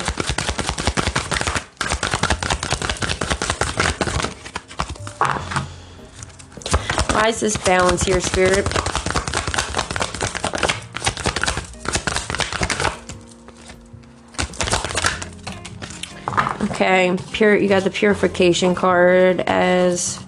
Why 7.13 7.29
is 7.29 7.41
this 7.41 7.57
balance 7.59 8.03
here, 8.03 8.21
Spirit? 8.21 8.67
Okay, 16.71 17.17
pure. 17.33 17.55
You 17.55 17.69
got 17.69 17.85
the 17.85 17.91
purification 17.91 18.75
card 18.75 19.41
as 19.41 20.25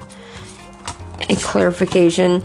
a 1.28 1.36
clarification. 1.36 2.44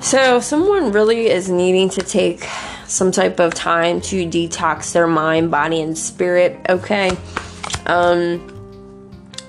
So, 0.00 0.40
someone 0.40 0.92
really 0.92 1.28
is 1.28 1.48
needing 1.48 1.88
to 1.90 2.02
take 2.02 2.48
some 2.88 3.12
type 3.12 3.40
of 3.40 3.54
time 3.54 4.00
to 4.02 4.26
detox 4.26 4.92
their 4.92 5.06
mind, 5.06 5.50
body, 5.50 5.80
and 5.80 5.96
spirit. 5.96 6.60
Okay. 6.68 7.16
Um, 7.86 8.55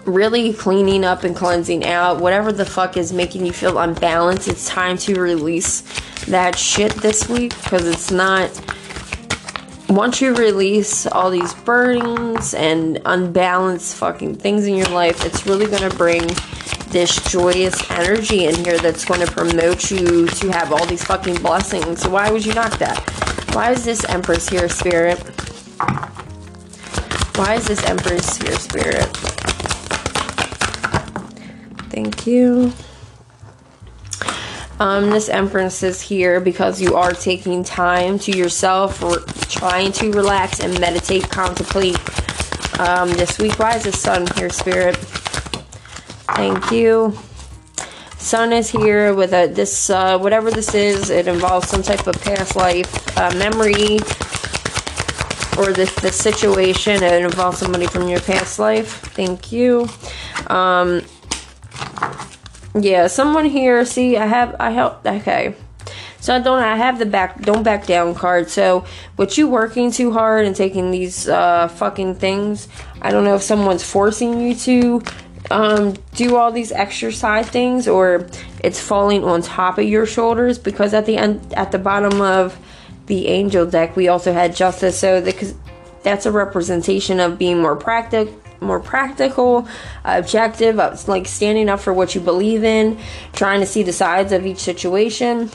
really 0.08 0.54
cleaning 0.54 1.04
up 1.04 1.24
and 1.24 1.36
cleansing 1.36 1.86
out 1.86 2.20
whatever 2.20 2.52
the 2.52 2.66
fuck 2.66 2.98
is 2.98 3.12
making 3.14 3.46
you 3.46 3.52
feel 3.52 3.78
unbalanced. 3.78 4.48
It's 4.48 4.68
time 4.68 4.98
to 5.00 5.20
release 5.20 5.82
that 6.26 6.58
shit 6.58 6.94
this 6.96 7.30
week 7.30 7.54
because 7.64 7.86
it's 7.86 8.10
not 8.10 8.50
once 9.90 10.22
you 10.22 10.34
release 10.36 11.08
all 11.08 11.30
these 11.30 11.54
burdens 11.54 12.54
and 12.54 13.02
unbalanced 13.06 13.96
fucking 13.96 14.36
things 14.36 14.66
in 14.66 14.76
your 14.76 14.90
life, 14.90 15.26
it's 15.26 15.46
really 15.46 15.66
to 15.68 15.90
bring 15.98 16.28
this 16.90 17.16
joyous 17.30 17.90
energy 17.92 18.46
in 18.46 18.56
here 18.56 18.78
that's 18.80 19.06
going 19.06 19.26
to 19.26 19.32
promote 19.32 19.92
you 19.92 20.28
to 20.28 20.50
have 20.50 20.72
all 20.72 20.86
these 20.86 21.04
fucking 21.04 21.36
blessings. 21.36 22.02
So 22.02 22.10
why 22.10 22.32
would 22.32 22.46
you 22.46 22.54
knock 22.54 22.78
that? 22.80 23.00
Why 23.54 23.72
is 23.72 23.86
this 23.86 24.04
Empress 24.06 24.48
here, 24.48 24.70
Spirit? 24.70 25.20
Why 27.36 27.56
is 27.56 27.68
this 27.68 27.84
Empress 27.84 28.38
here, 28.38 28.56
Spirit? 28.56 29.37
Thank 31.98 32.28
you. 32.28 32.72
Um, 34.80 35.10
this 35.10 35.30
Empress 35.30 35.82
is 35.82 36.00
here 36.00 36.40
because 36.40 36.80
you 36.80 36.94
are 36.94 37.12
taking 37.12 37.64
time 37.64 38.20
to 38.20 38.38
yourself, 38.38 39.00
trying 39.50 39.92
to 39.94 40.12
relax 40.12 40.60
and 40.60 40.80
meditate, 40.80 41.28
contemplate. 41.28 41.98
Um, 42.80 43.10
this 43.14 43.40
week, 43.40 43.58
the 43.58 43.92
Sun 43.92 44.28
here, 44.36 44.52
Spirit? 44.52 44.96
Thank 46.36 46.70
you. 46.70 47.18
Sun 48.18 48.54
is 48.54 48.70
here 48.70 49.16
with 49.16 49.34
a 49.34 49.48
this 49.48 49.90
uh, 49.90 50.20
whatever 50.20 50.52
this 50.52 50.76
is. 50.76 51.10
It 51.10 51.28
involves 51.28 51.68
some 51.68 51.82
type 51.82 52.06
of 52.06 52.22
past 52.22 52.56
life 52.56 53.18
uh, 53.18 53.34
memory 53.38 53.98
or 55.58 55.74
this 55.74 55.96
the 55.96 56.12
situation. 56.12 57.02
It 57.02 57.24
involves 57.24 57.58
somebody 57.58 57.88
from 57.88 58.08
your 58.08 58.20
past 58.20 58.60
life. 58.60 59.00
Thank 59.16 59.52
you. 59.52 59.90
Um, 60.46 61.02
yeah, 62.80 63.08
someone 63.08 63.46
here. 63.46 63.86
See, 63.86 64.18
I 64.18 64.26
have 64.26 64.56
I 64.60 64.72
help. 64.72 65.06
Okay. 65.06 65.56
So 66.20 66.36
I 66.36 66.40
don't 66.40 66.62
I 66.62 66.76
have 66.76 67.00
the 67.00 67.06
back 67.06 67.42
don't 67.42 67.64
back 67.64 67.86
down 67.86 68.16
card. 68.16 68.50
So 68.50 68.86
with 69.18 69.38
you 69.38 69.48
working 69.48 69.92
too 69.92 70.12
hard 70.12 70.46
and 70.46 70.56
taking 70.56 70.92
these 70.92 71.28
uh 71.28 71.68
fucking 71.68 72.16
things, 72.16 72.68
I 73.02 73.12
don't 73.12 73.24
know 73.24 73.36
if 73.36 73.44
someone's 73.44 73.84
forcing 73.84 74.40
you 74.40 74.56
to 74.56 75.04
um 75.52 75.94
do 76.16 76.36
all 76.36 76.52
these 76.52 76.72
exercise 76.72 77.48
things 77.50 77.88
or 77.88 78.28
it's 78.64 78.82
falling 78.82 79.24
on 79.24 79.42
top 79.42 79.78
of 79.78 79.86
your 79.86 80.06
shoulders 80.06 80.60
because 80.60 80.94
at 80.94 81.06
the 81.06 81.18
end 81.18 81.54
at 81.54 81.72
the 81.72 81.80
bottom 81.80 82.20
of 82.22 82.60
the 83.06 83.28
angel 83.28 83.66
deck 83.66 83.96
we 83.96 84.10
also 84.10 84.34
had 84.34 84.54
justice 84.54 85.00
so 85.00 85.22
the, 85.22 85.56
that's 86.04 86.26
a 86.26 86.32
representation 86.32 87.22
of 87.22 87.38
being 87.38 87.62
more 87.62 87.78
practical 87.78 88.34
more 88.62 88.80
practical, 88.80 89.68
objective, 90.04 90.78
like 91.08 91.28
standing 91.28 91.70
up 91.70 91.80
for 91.80 91.94
what 91.94 92.16
you 92.16 92.22
believe 92.22 92.64
in, 92.64 93.00
trying 93.34 93.60
to 93.60 93.66
see 93.66 93.84
the 93.84 93.94
sides 93.94 94.32
of 94.32 94.46
each 94.46 94.60
situation. 94.60 95.50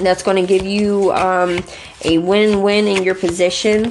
That's 0.00 0.22
going 0.22 0.36
to 0.36 0.46
give 0.46 0.64
you 0.64 1.12
um, 1.12 1.62
a 2.04 2.18
win 2.18 2.62
win 2.62 2.86
in 2.86 3.02
your 3.02 3.14
position 3.14 3.86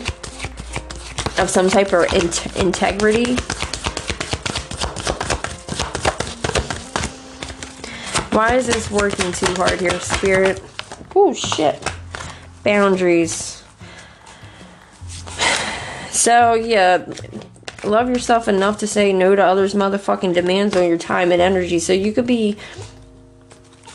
of 1.38 1.50
some 1.50 1.70
type 1.70 1.94
of 1.94 2.06
in- 2.14 2.66
integrity. 2.66 3.36
Why 8.32 8.56
is 8.56 8.68
this 8.68 8.90
working 8.90 9.32
too 9.34 9.54
hard 9.56 9.80
here, 9.82 10.00
Spirit? 10.00 10.62
Oh, 11.16 11.34
shit. 11.34 11.82
Boundaries. 12.64 13.58
So, 16.12 16.56
yeah, 16.56 17.06
love 17.84 18.10
yourself 18.10 18.48
enough 18.48 18.80
to 18.80 18.88
say 18.88 19.14
no 19.14 19.36
to 19.36 19.44
others' 19.44 19.74
motherfucking 19.74 20.34
demands 20.34 20.76
on 20.76 20.88
your 20.88 20.98
time 20.98 21.32
and 21.32 21.42
energy. 21.42 21.80
So 21.80 21.94
you 21.94 22.12
could 22.12 22.28
be. 22.28 22.58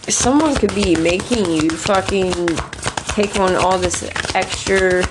Someone 0.09 0.55
could 0.55 0.75
be 0.75 0.95
making 0.95 1.51
you 1.51 1.69
fucking 1.69 2.33
take 3.09 3.39
on 3.41 3.57
all 3.57 3.77
this 3.79 4.09
extra 4.35 5.03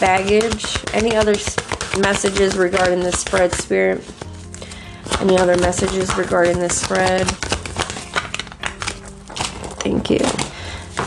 baggage. 0.00 0.78
Any 0.94 1.14
other 1.14 1.34
messages 1.98 2.56
regarding 2.56 3.00
this 3.00 3.20
spread, 3.20 3.52
Spirit? 3.52 4.02
Any 5.20 5.38
other 5.38 5.56
messages 5.58 6.16
regarding 6.16 6.58
this 6.58 6.80
spread? 6.80 7.26
Thank 9.80 10.10
you. 10.10 10.45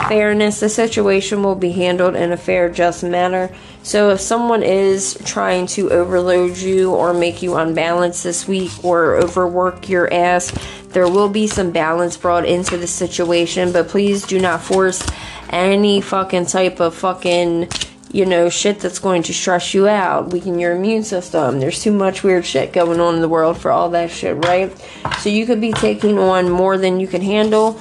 Fairness. 0.10 0.60
The 0.60 0.70
situation 0.70 1.44
will 1.44 1.54
be 1.54 1.72
handled 1.72 2.16
in 2.16 2.32
a 2.32 2.38
fair, 2.38 2.68
just 2.68 3.04
manner. 3.04 3.52
So 3.84 4.10
if 4.10 4.20
someone 4.20 4.64
is 4.64 5.18
trying 5.24 5.68
to 5.68 5.92
overload 5.92 6.58
you 6.58 6.92
or 6.92 7.14
make 7.14 7.44
you 7.44 7.56
unbalanced 7.56 8.24
this 8.24 8.48
week 8.48 8.72
or 8.84 9.18
overwork 9.18 9.88
your 9.88 10.12
ass, 10.12 10.52
there 10.88 11.08
will 11.08 11.30
be 11.30 11.46
some 11.46 11.70
balance 11.70 12.18
brought 12.18 12.46
into 12.46 12.76
the 12.76 12.88
situation, 12.88 13.72
but 13.72 13.88
please 13.88 14.26
do 14.26 14.40
not 14.40 14.64
force 14.64 15.08
any 15.52 16.02
fucking 16.02 16.48
type 16.48 16.80
of 16.80 16.96
fucking 16.96 17.70
you 18.12 18.26
know, 18.26 18.50
shit 18.50 18.80
that's 18.80 18.98
going 18.98 19.22
to 19.22 19.34
stress 19.34 19.74
you 19.74 19.88
out, 19.88 20.32
weaken 20.32 20.58
your 20.58 20.76
immune 20.76 21.04
system. 21.04 21.60
There's 21.60 21.84
too 21.84 21.92
much 21.92 22.24
weird 22.24 22.46
shit 22.46 22.74
going 22.74 23.00
on 23.00 23.16
in 23.16 23.22
the 23.22 23.30
world 23.30 23.58
for 23.60 23.70
all 23.70 23.90
that 23.92 24.10
shit, 24.10 24.44
right? 24.46 24.76
So 25.20 25.30
you 25.30 25.46
could 25.46 25.62
be 25.62 25.72
taking 25.72 26.18
on 26.18 26.50
more 26.50 26.78
than 26.78 27.00
you 27.00 27.08
can 27.08 27.22
handle, 27.22 27.80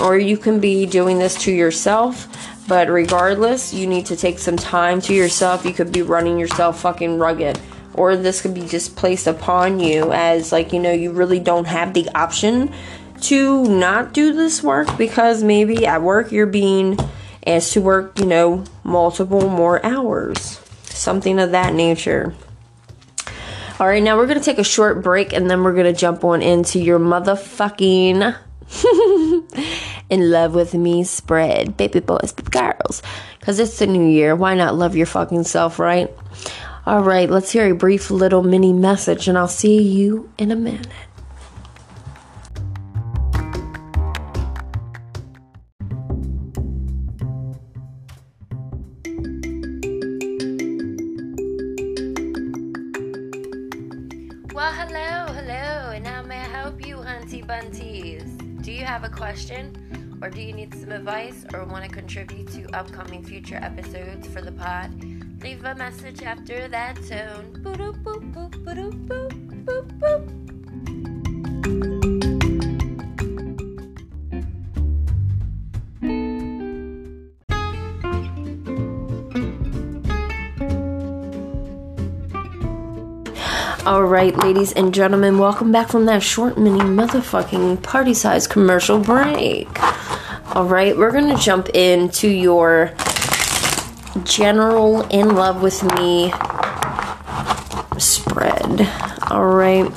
or 0.00 0.18
you 0.18 0.36
can 0.36 0.60
be 0.60 0.86
doing 0.86 1.18
this 1.18 1.40
to 1.44 1.52
yourself. 1.52 2.26
But 2.66 2.88
regardless, 2.88 3.74
you 3.74 3.86
need 3.86 4.06
to 4.06 4.16
take 4.16 4.38
some 4.38 4.56
time 4.56 5.00
to 5.02 5.14
yourself. 5.14 5.64
You 5.64 5.72
could 5.72 5.92
be 5.92 6.02
running 6.02 6.38
yourself 6.38 6.80
fucking 6.80 7.18
rugged. 7.18 7.60
Or 7.94 8.16
this 8.16 8.40
could 8.40 8.54
be 8.54 8.66
just 8.66 8.96
placed 8.96 9.26
upon 9.26 9.80
you 9.80 10.12
as, 10.12 10.52
like, 10.52 10.72
you 10.72 10.78
know, 10.78 10.92
you 10.92 11.10
really 11.10 11.40
don't 11.40 11.66
have 11.66 11.94
the 11.94 12.08
option 12.14 12.72
to 13.22 13.64
not 13.64 14.12
do 14.14 14.32
this 14.32 14.62
work 14.62 14.96
because 14.96 15.42
maybe 15.42 15.86
at 15.86 16.00
work 16.00 16.32
you're 16.32 16.46
being 16.46 16.96
asked 17.46 17.72
to 17.72 17.80
work, 17.80 18.18
you 18.18 18.26
know, 18.26 18.64
multiple 18.84 19.48
more 19.48 19.84
hours. 19.84 20.60
Something 20.84 21.38
of 21.38 21.50
that 21.50 21.74
nature. 21.74 22.34
All 23.78 23.86
right, 23.86 24.02
now 24.02 24.16
we're 24.16 24.26
going 24.26 24.38
to 24.38 24.44
take 24.44 24.58
a 24.58 24.64
short 24.64 25.02
break 25.02 25.32
and 25.32 25.50
then 25.50 25.64
we're 25.64 25.72
going 25.72 25.92
to 25.92 25.98
jump 25.98 26.22
on 26.22 26.42
into 26.42 26.78
your 26.78 26.98
motherfucking 26.98 28.36
in 30.10 30.30
love 30.30 30.54
with 30.54 30.74
me 30.74 31.04
spread. 31.04 31.76
Baby 31.76 32.00
boys, 32.00 32.32
baby 32.32 32.50
girls. 32.50 33.02
Because 33.38 33.58
it's 33.58 33.78
the 33.78 33.86
new 33.86 34.06
year. 34.06 34.36
Why 34.36 34.54
not 34.54 34.74
love 34.74 34.96
your 34.96 35.06
fucking 35.06 35.44
self, 35.44 35.78
right? 35.78 36.10
All 36.86 37.02
right, 37.02 37.28
let's 37.28 37.50
hear 37.50 37.70
a 37.70 37.74
brief 37.74 38.10
little 38.10 38.42
mini 38.42 38.72
message 38.72 39.28
and 39.28 39.36
I'll 39.36 39.48
see 39.48 39.82
you 39.82 40.30
in 40.38 40.50
a 40.50 40.56
minute. 40.56 40.88
Question, 59.30 60.18
or 60.20 60.28
do 60.28 60.42
you 60.42 60.52
need 60.52 60.74
some 60.74 60.90
advice, 60.90 61.46
or 61.54 61.64
want 61.64 61.84
to 61.84 61.90
contribute 61.90 62.48
to 62.48 62.66
upcoming 62.76 63.22
future 63.22 63.60
episodes 63.62 64.26
for 64.26 64.40
the 64.42 64.50
pod? 64.50 64.90
Leave 65.40 65.64
a 65.64 65.72
message 65.76 66.24
after 66.24 66.66
that 66.66 66.96
tone. 66.96 67.56
Boop, 67.62 68.02
boop, 68.02 68.50
boop, 71.64 71.99
boop, 83.90 83.98
boop, 83.98 83.98
boop, 83.98 83.98
boop. 83.98 83.98
All 83.98 84.04
right, 84.04 84.36
ladies 84.36 84.72
and 84.72 84.94
gentlemen, 84.94 85.38
welcome 85.38 85.72
back 85.72 85.88
from 85.88 86.06
that 86.06 86.22
short 86.22 86.58
mini 86.58 86.78
motherfucking 86.78 87.82
party 87.82 88.14
size 88.14 88.46
commercial 88.46 89.00
break. 89.00 89.68
All 90.54 90.64
right, 90.64 90.96
we're 90.96 91.12
gonna 91.12 91.38
jump 91.38 91.68
into 91.74 92.28
your 92.28 92.92
general 94.24 95.02
in 95.08 95.34
love 95.34 95.62
with 95.62 95.82
me 95.82 96.32
spread. 97.98 98.88
All 99.28 99.46
right, 99.46 99.90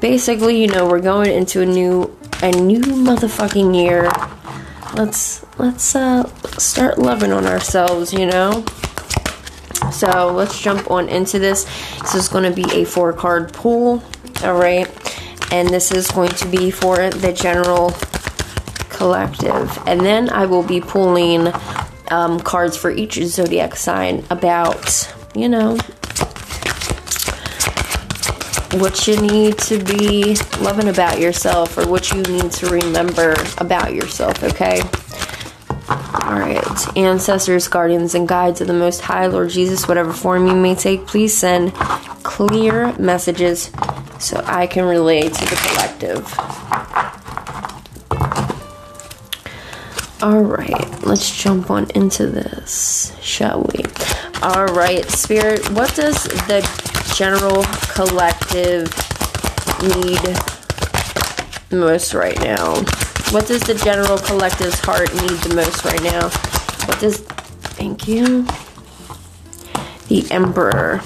basically, 0.00 0.60
you 0.60 0.68
know, 0.68 0.88
we're 0.88 1.00
going 1.00 1.32
into 1.32 1.62
a 1.62 1.66
new 1.66 2.16
a 2.42 2.52
new 2.52 2.80
motherfucking 2.80 3.74
year. 3.74 4.08
Let's 4.94 5.44
let's 5.58 5.96
uh 5.96 6.24
start 6.58 6.98
loving 6.98 7.32
on 7.32 7.46
ourselves, 7.46 8.12
you 8.12 8.26
know. 8.26 8.64
So 9.92 10.32
let's 10.32 10.60
jump 10.60 10.90
on 10.90 11.08
into 11.08 11.38
this. 11.38 11.64
This 12.00 12.14
is 12.14 12.28
going 12.28 12.44
to 12.44 12.54
be 12.54 12.70
a 12.72 12.84
four 12.84 13.12
card 13.12 13.52
pool. 13.52 14.02
All 14.44 14.58
right. 14.58 14.88
And 15.52 15.68
this 15.68 15.90
is 15.90 16.10
going 16.10 16.30
to 16.30 16.48
be 16.48 16.70
for 16.70 17.10
the 17.10 17.32
general 17.32 17.90
collective. 18.88 19.76
And 19.86 20.00
then 20.00 20.30
I 20.30 20.46
will 20.46 20.62
be 20.62 20.80
pulling 20.80 21.52
um, 22.10 22.38
cards 22.40 22.76
for 22.76 22.90
each 22.90 23.14
zodiac 23.14 23.74
sign 23.76 24.24
about, 24.30 25.12
you 25.34 25.48
know, 25.48 25.76
what 28.74 29.08
you 29.08 29.20
need 29.20 29.58
to 29.58 29.82
be 29.82 30.36
loving 30.60 30.88
about 30.88 31.18
yourself 31.18 31.76
or 31.76 31.88
what 31.88 32.12
you 32.12 32.22
need 32.22 32.52
to 32.52 32.68
remember 32.68 33.34
about 33.58 33.92
yourself, 33.92 34.42
okay? 34.44 34.80
All 36.30 36.38
right, 36.38 36.96
ancestors, 36.96 37.66
guardians, 37.66 38.14
and 38.14 38.28
guides 38.28 38.60
of 38.60 38.68
the 38.68 38.72
Most 38.72 39.00
High, 39.00 39.26
Lord 39.26 39.50
Jesus, 39.50 39.88
whatever 39.88 40.12
form 40.12 40.46
you 40.46 40.54
may 40.54 40.76
take, 40.76 41.04
please 41.04 41.36
send 41.36 41.74
clear 42.22 42.92
messages 42.98 43.72
so 44.20 44.40
I 44.46 44.68
can 44.68 44.84
relate 44.84 45.34
to 45.34 45.44
the 45.44 45.56
collective. 45.56 46.38
All 50.22 50.42
right, 50.42 51.02
let's 51.04 51.36
jump 51.36 51.68
on 51.68 51.90
into 51.96 52.28
this, 52.28 53.12
shall 53.20 53.62
we? 53.62 53.82
All 54.40 54.66
right, 54.66 55.04
Spirit, 55.10 55.68
what 55.72 55.92
does 55.96 56.22
the 56.46 56.62
general 57.16 57.64
collective 57.92 58.86
need 59.82 60.38
most 61.76 62.14
right 62.14 62.38
now? 62.40 62.84
What 63.30 63.46
does 63.46 63.62
the 63.62 63.74
general 63.74 64.18
collective's 64.18 64.80
heart 64.80 65.14
need 65.14 65.38
the 65.38 65.54
most 65.54 65.84
right 65.84 66.02
now? 66.02 66.30
What 66.86 66.98
does. 66.98 67.18
Thank 67.78 68.08
you. 68.08 68.44
The 70.08 70.28
Emperor. 70.32 71.00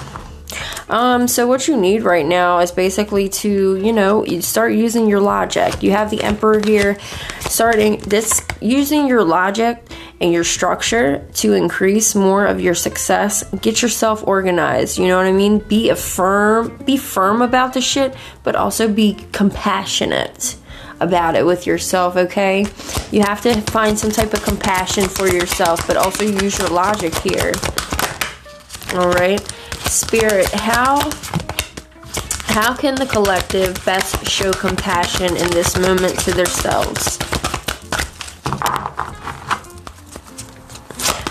Um, 0.88 1.28
so 1.28 1.46
what 1.46 1.68
you 1.68 1.76
need 1.76 2.02
right 2.02 2.24
now 2.24 2.60
is 2.60 2.72
basically 2.72 3.28
to, 3.28 3.76
you 3.76 3.92
know, 3.92 4.24
you 4.24 4.40
start 4.40 4.72
using 4.72 5.06
your 5.06 5.20
logic. 5.20 5.82
You 5.82 5.90
have 5.90 6.10
the 6.10 6.22
emperor 6.22 6.62
here 6.64 6.98
starting 7.40 7.98
this 7.98 8.40
using 8.60 9.06
your 9.06 9.22
logic 9.22 9.87
and 10.20 10.32
your 10.32 10.44
structure 10.44 11.26
to 11.34 11.52
increase 11.52 12.14
more 12.14 12.46
of 12.46 12.58
your 12.58 12.74
success. 12.74 13.44
Get 13.60 13.82
yourself 13.82 14.26
organized. 14.26 14.96
You 14.96 15.08
know 15.08 15.18
what 15.18 15.26
I 15.26 15.32
mean? 15.32 15.58
Be 15.58 15.90
a 15.90 15.96
firm, 15.96 16.76
be 16.84 16.96
firm 16.96 17.42
about 17.42 17.74
the 17.74 17.82
shit, 17.82 18.14
but 18.42 18.56
also 18.56 18.90
be 18.90 19.14
compassionate 19.32 20.56
about 21.04 21.36
it 21.36 21.46
with 21.46 21.66
yourself, 21.66 22.16
okay? 22.16 22.66
You 23.12 23.20
have 23.22 23.40
to 23.42 23.60
find 23.70 23.96
some 23.96 24.10
type 24.10 24.32
of 24.32 24.42
compassion 24.42 25.08
for 25.08 25.28
yourself, 25.28 25.86
but 25.86 25.96
also 25.96 26.24
use 26.24 26.58
your 26.58 26.68
logic 26.70 27.14
here. 27.18 27.52
All 28.94 29.10
right? 29.10 29.40
Spirit, 29.86 30.48
how 30.52 30.98
how 32.54 32.74
can 32.74 32.94
the 32.94 33.06
collective 33.06 33.84
best 33.84 34.28
show 34.28 34.52
compassion 34.52 35.36
in 35.36 35.50
this 35.50 35.76
moment 35.76 36.18
to 36.20 36.32
themselves? 36.32 37.18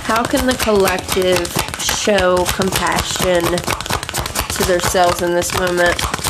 How 0.04 0.24
can 0.24 0.46
the 0.46 0.58
collective 0.62 1.48
show 1.82 2.44
compassion 2.54 3.42
to 3.42 4.64
themselves 4.68 5.22
in 5.22 5.32
this 5.32 5.58
moment? 5.58 6.23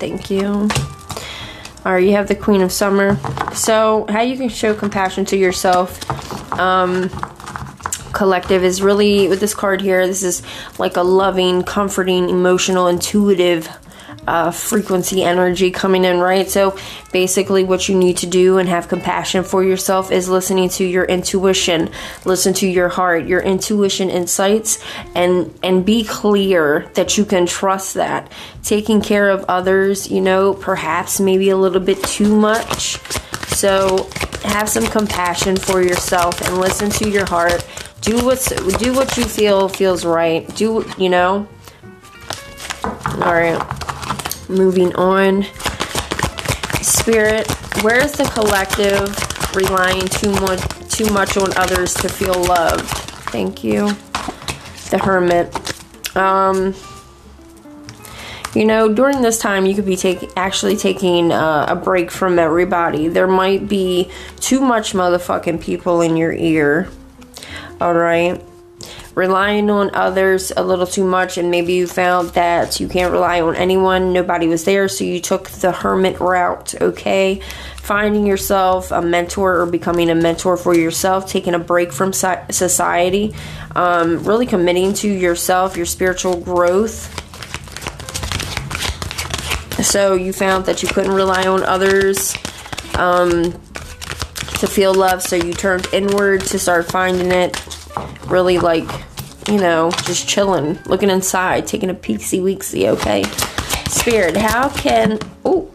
Thank 0.00 0.30
you. 0.30 0.68
All 1.84 1.92
right, 1.92 2.02
you 2.02 2.12
have 2.12 2.26
the 2.26 2.34
Queen 2.34 2.62
of 2.62 2.72
Summer. 2.72 3.16
So, 3.54 4.06
how 4.08 4.22
you 4.22 4.36
can 4.36 4.48
show 4.48 4.74
compassion 4.74 5.24
to 5.26 5.36
yourself? 5.36 6.02
Um, 6.58 7.10
collective 8.12 8.64
is 8.64 8.82
really 8.82 9.28
with 9.28 9.40
this 9.40 9.54
card 9.54 9.80
here. 9.80 10.06
This 10.06 10.22
is 10.22 10.42
like 10.78 10.96
a 10.96 11.02
loving, 11.02 11.62
comforting, 11.62 12.28
emotional, 12.28 12.88
intuitive 12.88 13.68
uh, 14.26 14.50
frequency 14.50 15.22
energy 15.22 15.70
coming 15.70 16.04
in, 16.04 16.18
right? 16.18 16.48
So 16.48 16.76
basically, 17.12 17.64
what 17.64 17.88
you 17.88 17.96
need 17.96 18.18
to 18.18 18.26
do 18.26 18.58
and 18.58 18.68
have 18.68 18.88
compassion 18.88 19.44
for 19.44 19.64
yourself 19.64 20.12
is 20.12 20.28
listening 20.28 20.68
to 20.70 20.84
your 20.84 21.04
intuition, 21.04 21.90
listen 22.24 22.54
to 22.54 22.68
your 22.68 22.88
heart, 22.88 23.26
your 23.26 23.40
intuition 23.40 24.10
insights, 24.10 24.82
and 25.14 25.52
and 25.62 25.84
be 25.84 26.04
clear 26.04 26.90
that 26.94 27.16
you 27.16 27.24
can 27.24 27.46
trust 27.46 27.94
that. 27.94 28.30
Taking 28.62 29.00
care 29.00 29.30
of 29.30 29.44
others, 29.48 30.10
you 30.10 30.20
know, 30.20 30.54
perhaps 30.54 31.18
maybe 31.20 31.50
a 31.50 31.56
little 31.56 31.80
bit 31.80 32.02
too 32.04 32.34
much. 32.34 32.98
So 33.48 34.08
have 34.44 34.68
some 34.68 34.86
compassion 34.86 35.56
for 35.56 35.82
yourself 35.82 36.40
and 36.42 36.58
listen 36.58 36.90
to 36.90 37.10
your 37.10 37.26
heart. 37.26 37.66
Do 38.02 38.24
what's 38.24 38.48
do 38.76 38.94
what 38.94 39.16
you 39.16 39.24
feel 39.24 39.68
feels 39.68 40.04
right. 40.04 40.46
Do 40.56 40.84
you 40.98 41.08
know? 41.08 41.48
All 43.22 43.34
right 43.34 43.79
moving 44.50 44.94
on. 44.96 45.44
Spirit, 46.82 47.50
where's 47.82 48.12
the 48.12 48.24
collective 48.34 49.16
relying 49.54 50.06
too 50.08 50.32
much 50.40 50.60
too 50.88 51.12
much 51.12 51.36
on 51.36 51.56
others 51.56 51.94
to 51.94 52.08
feel 52.08 52.34
loved? 52.44 52.86
Thank 53.30 53.64
you. 53.64 53.88
The 54.90 54.98
Hermit. 54.98 55.54
Um 56.16 56.74
you 58.54 58.64
know, 58.64 58.92
during 58.92 59.22
this 59.22 59.38
time, 59.38 59.64
you 59.64 59.76
could 59.76 59.86
be 59.86 59.94
taking 59.94 60.28
actually 60.36 60.76
taking 60.76 61.30
uh, 61.30 61.66
a 61.68 61.76
break 61.76 62.10
from 62.10 62.36
everybody. 62.36 63.06
There 63.06 63.28
might 63.28 63.68
be 63.68 64.10
too 64.40 64.60
much 64.60 64.92
motherfucking 64.92 65.62
people 65.62 66.00
in 66.00 66.16
your 66.16 66.32
ear. 66.32 66.88
All 67.80 67.94
right 67.94 68.42
relying 69.14 69.70
on 69.70 69.94
others 69.94 70.52
a 70.56 70.62
little 70.62 70.86
too 70.86 71.04
much, 71.04 71.38
and 71.38 71.50
maybe 71.50 71.72
you 71.72 71.86
found 71.86 72.30
that 72.30 72.80
you 72.80 72.88
can't 72.88 73.12
rely 73.12 73.40
on 73.40 73.56
anyone, 73.56 74.12
nobody 74.12 74.46
was 74.46 74.64
there, 74.64 74.88
so 74.88 75.04
you 75.04 75.20
took 75.20 75.48
the 75.50 75.72
hermit 75.72 76.20
route, 76.20 76.74
okay? 76.80 77.40
Finding 77.76 78.26
yourself 78.26 78.90
a 78.90 79.02
mentor 79.02 79.60
or 79.60 79.66
becoming 79.66 80.10
a 80.10 80.14
mentor 80.14 80.56
for 80.56 80.74
yourself, 80.74 81.30
taking 81.30 81.54
a 81.54 81.58
break 81.58 81.92
from 81.92 82.12
society, 82.12 83.34
um, 83.74 84.22
really 84.24 84.46
committing 84.46 84.94
to 84.94 85.08
yourself, 85.08 85.76
your 85.76 85.86
spiritual 85.86 86.40
growth. 86.40 87.16
So 89.84 90.14
you 90.14 90.32
found 90.32 90.66
that 90.66 90.82
you 90.82 90.88
couldn't 90.88 91.12
rely 91.12 91.46
on 91.46 91.62
others. 91.64 92.36
Um, 92.94 93.60
to 94.60 94.66
feel 94.66 94.92
love, 94.92 95.22
so 95.22 95.36
you 95.36 95.54
turned 95.54 95.88
inward 95.90 96.42
to 96.42 96.58
start 96.58 96.90
finding 96.90 97.32
it 97.32 97.56
really 98.26 98.58
like, 98.58 98.88
you 99.48 99.58
know, 99.58 99.90
just 100.04 100.28
chilling, 100.28 100.78
looking 100.86 101.10
inside, 101.10 101.66
taking 101.66 101.90
a 101.90 101.94
peeksy 101.94 102.40
weeksy, 102.40 102.88
okay? 102.88 103.24
Spirit, 103.88 104.36
how 104.36 104.68
can. 104.68 105.18
Oh. 105.44 105.70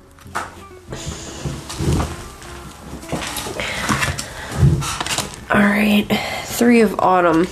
All 5.52 5.62
right, 5.62 6.06
three 6.46 6.82
of 6.82 7.00
autumn. 7.00 7.48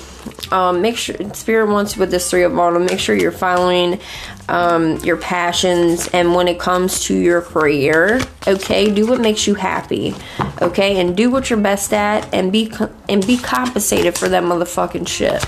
Um, 0.51 0.82
make 0.82 0.97
sure 0.97 1.15
spirit 1.34 1.71
wants 1.71 1.97
with 1.97 2.12
this 2.12 2.29
three 2.29 2.43
of 2.43 2.58
autumn. 2.58 2.86
Make 2.86 2.99
sure 2.99 3.15
you're 3.15 3.32
following 3.32 3.99
um, 4.49 4.97
your 4.97 5.17
passions, 5.17 6.08
and 6.10 6.36
when 6.36 6.47
it 6.47 6.60
comes 6.60 7.03
to 7.06 7.15
your 7.15 7.41
career, 7.41 8.21
okay, 8.47 8.93
do 8.93 9.08
what 9.08 9.19
makes 9.19 9.47
you 9.47 9.56
happy, 9.56 10.15
okay, 10.62 10.99
and 10.99 11.15
do 11.15 11.32
what 11.32 11.49
you're 11.49 11.60
best 11.60 11.93
at, 11.93 12.32
and 12.34 12.51
be 12.51 12.71
and 13.10 13.25
be 13.25 13.38
compensated 13.38 14.17
for 14.17 14.29
that 14.29 14.43
motherfucking 14.43 15.08
shit. 15.08 15.43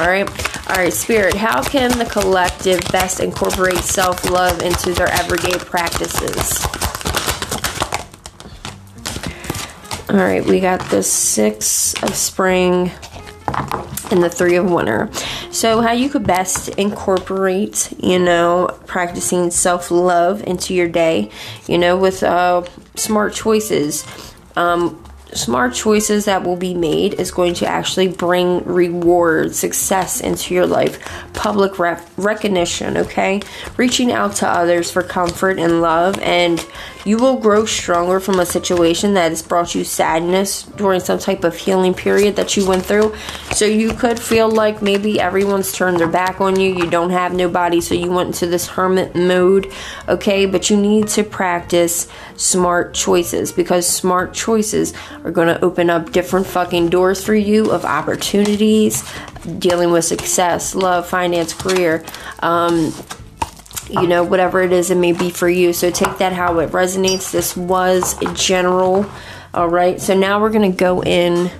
All 0.00 0.08
right, 0.08 0.28
all 0.68 0.76
right, 0.76 0.92
spirit. 0.92 1.34
How 1.34 1.62
can 1.62 1.96
the 1.98 2.04
collective 2.04 2.80
best 2.92 3.20
incorporate 3.20 3.78
self 3.78 4.28
love 4.28 4.60
into 4.62 4.92
their 4.92 5.08
everyday 5.08 5.56
practices? 5.58 6.64
All 10.10 10.16
right, 10.16 10.44
we 10.44 10.60
got 10.60 10.80
the 10.90 11.02
six 11.02 11.94
of 12.02 12.14
spring 12.14 12.90
and 14.10 14.22
the 14.22 14.30
three 14.30 14.56
of 14.56 14.70
winter. 14.70 15.10
So, 15.50 15.80
how 15.80 15.92
you 15.92 16.08
could 16.08 16.26
best 16.26 16.68
incorporate, 16.70 17.92
you 17.98 18.18
know, 18.18 18.78
practicing 18.86 19.50
self 19.50 19.90
love 19.90 20.42
into 20.46 20.74
your 20.74 20.88
day, 20.88 21.30
you 21.66 21.78
know, 21.78 21.96
with 21.96 22.22
uh, 22.22 22.64
smart 22.94 23.34
choices. 23.34 24.04
Um, 24.56 25.02
smart 25.32 25.74
choices 25.74 26.24
that 26.26 26.44
will 26.44 26.56
be 26.56 26.74
made 26.74 27.14
is 27.14 27.30
going 27.30 27.54
to 27.54 27.66
actually 27.66 28.08
bring 28.08 28.64
reward, 28.64 29.54
success 29.54 30.20
into 30.20 30.54
your 30.54 30.66
life, 30.66 30.98
public 31.34 31.78
recognition, 32.16 32.96
okay? 32.96 33.40
Reaching 33.76 34.12
out 34.12 34.36
to 34.36 34.48
others 34.48 34.90
for 34.90 35.02
comfort 35.02 35.58
and 35.58 35.80
love, 35.80 36.18
and 36.20 36.64
you 37.04 37.18
will 37.18 37.38
grow 37.38 37.64
stronger 37.66 38.18
from 38.18 38.40
a 38.40 38.46
situation 38.46 39.14
that 39.14 39.30
has 39.30 39.42
brought 39.42 39.74
you 39.74 39.84
sadness 39.84 40.64
during 40.64 40.98
some 41.00 41.18
type 41.18 41.44
of 41.44 41.56
healing 41.56 41.94
period 41.94 42.34
that 42.36 42.56
you 42.56 42.66
went 42.66 42.84
through. 42.84 43.14
So 43.52 43.64
you 43.64 43.92
could 43.92 44.18
feel 44.18 44.50
like 44.50 44.82
maybe 44.82 45.20
everyone's 45.20 45.72
turned 45.72 46.00
their 46.00 46.08
back 46.08 46.40
on 46.40 46.58
you, 46.58 46.74
you 46.74 46.90
don't 46.90 47.10
have 47.10 47.32
nobody, 47.32 47.80
so 47.80 47.94
you 47.94 48.10
went 48.10 48.28
into 48.28 48.46
this 48.46 48.66
hermit 48.66 49.14
mode, 49.14 49.72
okay? 50.08 50.46
But 50.46 50.70
you 50.70 50.76
need 50.76 51.08
to 51.08 51.22
practice 51.22 52.08
smart 52.36 52.92
choices 52.94 53.52
because 53.52 53.88
smart 53.88 54.34
choices 54.34 54.92
are 55.26 55.32
going 55.32 55.48
to 55.48 55.60
open 55.64 55.90
up 55.90 56.12
different 56.12 56.46
fucking 56.46 56.88
doors 56.88 57.22
for 57.22 57.34
you 57.34 57.72
of 57.72 57.84
opportunities, 57.84 59.02
dealing 59.58 59.90
with 59.90 60.04
success, 60.04 60.76
love, 60.76 61.08
finance, 61.08 61.52
career. 61.52 62.04
Um, 62.40 62.94
you 63.90 64.06
know, 64.06 64.22
whatever 64.22 64.62
it 64.62 64.72
is 64.72 64.90
it 64.90 64.96
may 64.96 65.12
be 65.12 65.30
for 65.30 65.48
you. 65.48 65.72
So 65.72 65.90
take 65.90 66.18
that 66.18 66.32
how 66.32 66.60
it 66.60 66.70
resonates. 66.70 67.32
This 67.32 67.56
was 67.56 68.14
general. 68.34 69.10
All 69.52 69.68
right. 69.68 70.00
So 70.00 70.16
now 70.16 70.40
we're 70.40 70.50
going 70.50 70.70
to 70.70 70.76
go 70.76 71.02
in. 71.02 71.50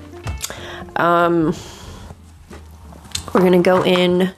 Um, 0.94 1.54
we're 3.34 3.40
going 3.40 3.52
to 3.52 3.58
go 3.58 3.84
in 3.84 4.32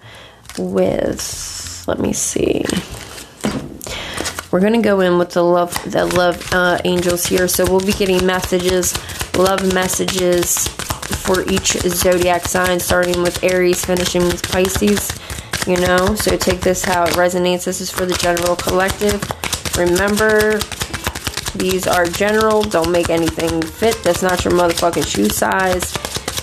with, 0.58 1.84
let 1.86 1.98
me 1.98 2.14
see. 2.14 2.64
We're 4.50 4.60
gonna 4.60 4.82
go 4.82 5.00
in 5.00 5.18
with 5.18 5.30
the 5.30 5.42
love 5.42 5.74
the 5.90 6.06
love 6.06 6.42
uh, 6.52 6.78
angels 6.84 7.26
here. 7.26 7.48
So 7.48 7.64
we'll 7.64 7.80
be 7.80 7.92
getting 7.92 8.24
messages, 8.24 8.94
love 9.36 9.72
messages 9.74 10.68
for 10.68 11.42
each 11.48 11.72
zodiac 11.72 12.46
sign, 12.46 12.80
starting 12.80 13.22
with 13.22 13.42
Aries, 13.44 13.84
finishing 13.84 14.22
with 14.24 14.42
Pisces. 14.50 15.18
You 15.66 15.76
know, 15.76 16.14
so 16.14 16.36
take 16.36 16.60
this 16.60 16.82
how 16.84 17.04
it 17.04 17.10
resonates. 17.10 17.64
This 17.64 17.80
is 17.80 17.90
for 17.90 18.06
the 18.06 18.14
general 18.14 18.56
collective. 18.56 19.22
Remember, 19.76 20.58
these 21.54 21.86
are 21.86 22.06
general. 22.06 22.62
Don't 22.62 22.90
make 22.90 23.10
anything 23.10 23.60
fit. 23.60 24.02
That's 24.02 24.22
not 24.22 24.44
your 24.44 24.54
motherfucking 24.54 25.06
shoe 25.06 25.28
size. 25.28 25.92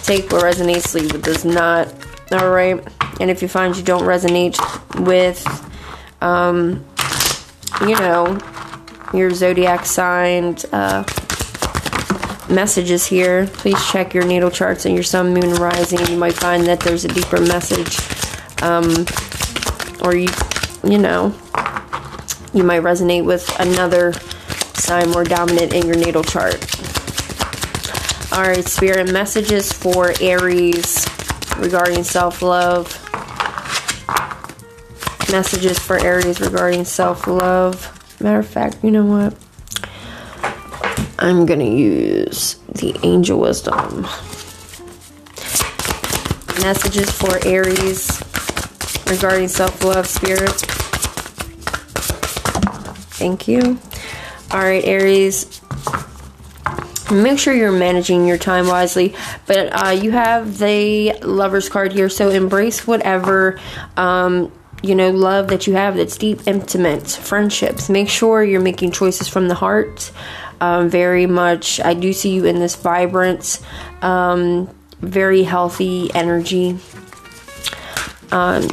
Take 0.04 0.32
what 0.32 0.44
resonates, 0.44 0.94
leave 0.94 1.12
what 1.12 1.24
does 1.24 1.44
not. 1.44 1.88
All 2.32 2.50
right. 2.50 2.80
And 3.20 3.32
if 3.32 3.42
you 3.42 3.48
find 3.48 3.76
you 3.76 3.84
don't 3.84 4.04
resonate 4.04 4.58
with, 5.06 5.44
um, 6.22 6.86
you 7.82 7.96
know, 7.96 8.38
your 9.14 9.32
zodiac 9.32 9.86
sign 9.86 10.58
uh, 10.72 11.04
messages 12.50 13.06
here, 13.06 13.48
please 13.48 13.84
check 13.92 14.14
your 14.14 14.26
natal 14.26 14.52
charts 14.52 14.86
and 14.86 14.94
your 14.94 15.04
sun, 15.04 15.34
moon, 15.34 15.56
rising. 15.56 16.00
You 16.08 16.18
might 16.18 16.34
find 16.34 16.66
that 16.68 16.80
there's 16.80 17.06
a 17.06 17.10
deeper 17.10 17.40
message, 17.42 18.00
um, 18.62 19.06
or 20.02 20.16
you, 20.16 20.30
you 20.84 20.98
know, 20.98 21.34
you 22.54 22.64
might 22.64 22.82
resonate 22.82 23.26
with 23.26 23.50
another 23.60 24.14
sign 24.74 25.10
more 25.10 25.24
dominant 25.24 25.74
in 25.74 25.86
your 25.86 25.98
natal 25.98 26.24
chart. 26.24 26.56
All 28.32 28.42
right, 28.44 28.66
spirit 28.66 29.12
messages 29.12 29.72
for 29.72 30.14
Aries 30.22 31.08
regarding 31.58 32.04
self 32.04 32.42
love. 32.42 33.05
Messages 35.36 35.78
for 35.78 36.00
Aries 36.00 36.40
regarding 36.40 36.86
self 36.86 37.28
love. 37.28 37.92
Matter 38.22 38.40
of 38.40 38.48
fact, 38.48 38.82
you 38.82 38.90
know 38.90 39.04
what? 39.04 39.36
I'm 41.20 41.46
gonna 41.46 41.66
use 41.66 42.56
the 42.70 42.98
angel 43.04 43.42
wisdom. 43.42 44.04
Messages 46.64 47.12
for 47.12 47.46
Aries 47.46 48.24
regarding 49.08 49.50
self 49.50 49.84
love, 49.84 50.08
spirit. 50.08 50.52
Thank 53.20 53.50
you. 53.50 53.78
All 54.52 54.62
right, 54.62 54.86
Aries. 54.86 55.60
Make 57.12 57.40
sure 57.40 57.54
you're 57.54 57.74
managing 57.74 58.26
your 58.26 58.38
time 58.38 58.68
wisely, 58.68 59.14
but 59.48 59.68
uh, 59.86 59.90
you 59.90 60.12
have 60.12 60.60
the 60.60 61.12
Lovers 61.24 61.68
card 61.68 61.92
here, 61.92 62.08
so 62.08 62.30
embrace 62.30 62.88
whatever 62.88 63.60
um, 63.98 64.50
you 64.86 64.96
know 64.96 65.10
love 65.10 65.48
that 65.48 65.68
you 65.68 65.74
have 65.74 65.98
that's 65.98 66.18
deep, 66.18 66.48
intimate 66.48 67.08
friendships. 67.08 67.90
Make 67.90 68.10
sure 68.10 68.44
you're 68.44 68.62
making 68.62 68.92
choices 68.92 69.28
from 69.28 69.48
the 69.48 69.56
heart. 69.56 70.12
Um, 70.62 70.90
very 70.90 71.26
much, 71.26 71.80
I 71.82 71.94
do 71.94 72.14
see 72.14 72.34
you 72.34 72.46
in 72.46 72.60
this 72.60 72.76
vibrant, 72.76 73.60
um, 74.02 74.70
very 75.02 75.44
healthy 75.44 76.14
energy. 76.14 76.78
Um, 78.32 78.68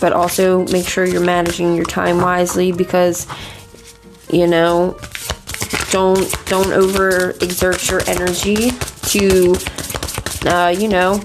but 0.00 0.12
also 0.12 0.66
make 0.66 0.86
sure 0.86 1.04
you're 1.04 1.24
managing 1.24 1.74
your 1.74 1.84
time 1.84 2.18
wisely 2.18 2.72
because 2.72 3.26
you 4.30 4.46
know 4.46 4.98
don't 5.90 6.34
don't 6.46 6.72
over 6.72 7.30
exert 7.40 7.88
your 7.90 8.02
energy 8.06 8.70
to 9.02 9.54
uh, 10.46 10.74
you 10.76 10.88
know 10.88 11.20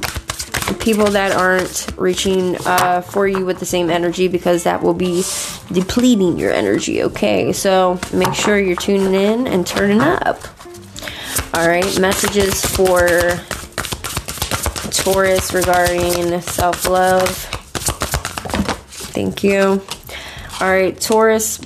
people 0.80 1.06
that 1.08 1.32
aren't 1.32 1.88
reaching 1.98 2.56
uh, 2.66 3.02
for 3.02 3.28
you 3.28 3.46
with 3.46 3.60
the 3.60 3.66
same 3.66 3.90
energy 3.90 4.28
because 4.28 4.64
that 4.64 4.82
will 4.82 4.94
be 4.94 5.24
depleting 5.72 6.38
your 6.38 6.52
energy 6.52 7.04
okay? 7.04 7.52
So 7.54 8.00
make 8.14 8.34
sure 8.34 8.60
you're 8.60 8.76
tuning 8.76 9.14
in 9.14 9.48
and 9.48 9.66
turning 9.66 10.02
up. 10.02 10.38
All 11.54 11.68
right 11.68 12.00
messages 12.00 12.64
for 12.66 13.08
taurus 14.92 15.54
regarding 15.54 16.42
self-love. 16.42 17.30
Thank 19.14 19.44
you. 19.44 19.82
All 20.62 20.70
right 20.70 21.00
taurus 21.00 21.60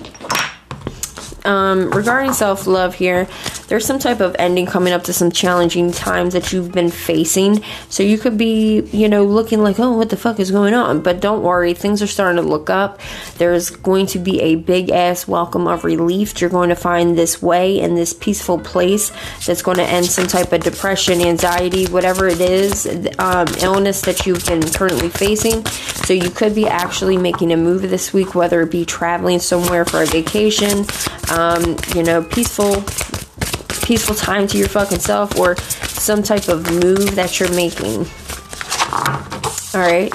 um, 1.45 1.89
regarding 1.91 2.33
self 2.33 2.67
love 2.67 2.95
here, 2.95 3.27
there's 3.67 3.85
some 3.85 3.99
type 3.99 4.19
of 4.19 4.35
ending 4.39 4.65
coming 4.65 4.93
up 4.93 5.03
to 5.03 5.13
some 5.13 5.31
challenging 5.31 5.91
times 5.91 6.33
that 6.33 6.51
you've 6.51 6.71
been 6.71 6.89
facing. 6.89 7.63
So 7.89 8.03
you 8.03 8.17
could 8.17 8.37
be, 8.37 8.81
you 8.91 9.07
know, 9.07 9.23
looking 9.23 9.61
like, 9.61 9.79
oh, 9.79 9.97
what 9.97 10.09
the 10.09 10.17
fuck 10.17 10.39
is 10.39 10.51
going 10.51 10.73
on? 10.73 11.01
But 11.01 11.21
don't 11.21 11.43
worry, 11.43 11.73
things 11.73 12.01
are 12.01 12.07
starting 12.07 12.41
to 12.41 12.47
look 12.47 12.69
up. 12.69 12.99
There's 13.37 13.69
going 13.69 14.07
to 14.07 14.19
be 14.19 14.41
a 14.41 14.55
big 14.55 14.89
ass 14.89 15.27
welcome 15.27 15.67
of 15.67 15.83
relief. 15.83 16.39
You're 16.41 16.49
going 16.49 16.69
to 16.69 16.75
find 16.75 17.17
this 17.17 17.41
way 17.41 17.79
in 17.79 17.95
this 17.95 18.13
peaceful 18.13 18.59
place 18.59 19.11
that's 19.45 19.61
going 19.61 19.77
to 19.77 19.83
end 19.83 20.05
some 20.05 20.27
type 20.27 20.51
of 20.51 20.61
depression, 20.61 21.21
anxiety, 21.21 21.85
whatever 21.87 22.27
it 22.27 22.41
is, 22.41 22.85
um, 23.19 23.47
illness 23.61 24.01
that 24.01 24.25
you've 24.25 24.45
been 24.45 24.61
currently 24.69 25.09
facing. 25.09 25.65
So 25.65 26.13
you 26.13 26.29
could 26.29 26.55
be 26.55 26.67
actually 26.67 27.17
making 27.17 27.51
a 27.51 27.57
move 27.57 27.81
this 27.81 28.13
week, 28.13 28.35
whether 28.35 28.61
it 28.61 28.71
be 28.71 28.85
traveling 28.85 29.39
somewhere 29.39 29.85
for 29.85 30.01
a 30.01 30.05
vacation, 30.05 30.85
um, 31.31 31.77
you 31.95 32.03
know, 32.03 32.23
peaceful 32.23 32.83
peaceful 33.83 34.15
time 34.15 34.47
to 34.47 34.57
your 34.57 34.67
fucking 34.67 34.99
self 34.99 35.37
or 35.37 35.55
some 35.57 36.23
type 36.23 36.47
of 36.47 36.69
move 36.71 37.15
that 37.15 37.39
you're 37.39 37.53
making. 37.53 38.07
All 39.73 39.81
right. 39.81 40.11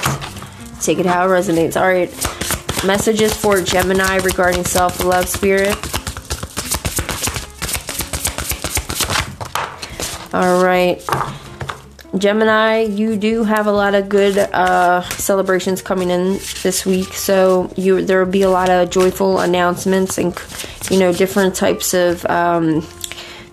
Take 0.80 0.98
it 0.98 1.06
how 1.06 1.26
it 1.26 1.30
resonates. 1.30 1.76
All 1.76 1.86
right. 1.86 2.10
Messages 2.86 3.36
for 3.36 3.60
Gemini 3.60 4.16
regarding 4.18 4.64
self 4.64 5.02
love 5.04 5.28
spirit. 5.28 5.76
All 10.32 10.62
right. 10.62 11.02
Gemini, 12.16 12.82
you 12.82 13.16
do 13.16 13.44
have 13.44 13.66
a 13.66 13.72
lot 13.72 13.94
of 13.94 14.08
good 14.08 14.38
uh, 14.38 15.02
celebrations 15.10 15.82
coming 15.82 16.10
in 16.10 16.34
this 16.62 16.86
week, 16.86 17.12
so 17.12 17.72
you 17.76 18.02
there 18.02 18.24
will 18.24 18.32
be 18.32 18.42
a 18.42 18.50
lot 18.50 18.70
of 18.70 18.90
joyful 18.90 19.40
announcements 19.40 20.16
and 20.16 20.34
you 20.90 20.98
know 20.98 21.12
different 21.12 21.54
types 21.54 21.92
of 21.94 22.24
um, 22.26 22.86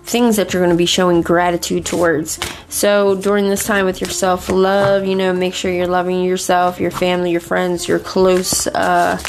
things 0.06 0.36
that 0.36 0.52
you're 0.52 0.62
going 0.62 0.74
to 0.74 0.78
be 0.78 0.86
showing 0.86 1.20
gratitude 1.20 1.84
towards. 1.84 2.38
So 2.68 3.20
during 3.20 3.48
this 3.48 3.64
time 3.64 3.84
with 3.84 4.00
yourself, 4.00 4.48
love, 4.48 5.04
you 5.04 5.16
know, 5.16 5.32
make 5.32 5.52
sure 5.52 5.70
you're 5.70 5.88
loving 5.88 6.22
yourself, 6.22 6.80
your 6.80 6.92
family, 6.92 7.32
your 7.32 7.40
friends, 7.40 7.88
your 7.88 7.98
close, 7.98 8.68
uh, 8.68 9.20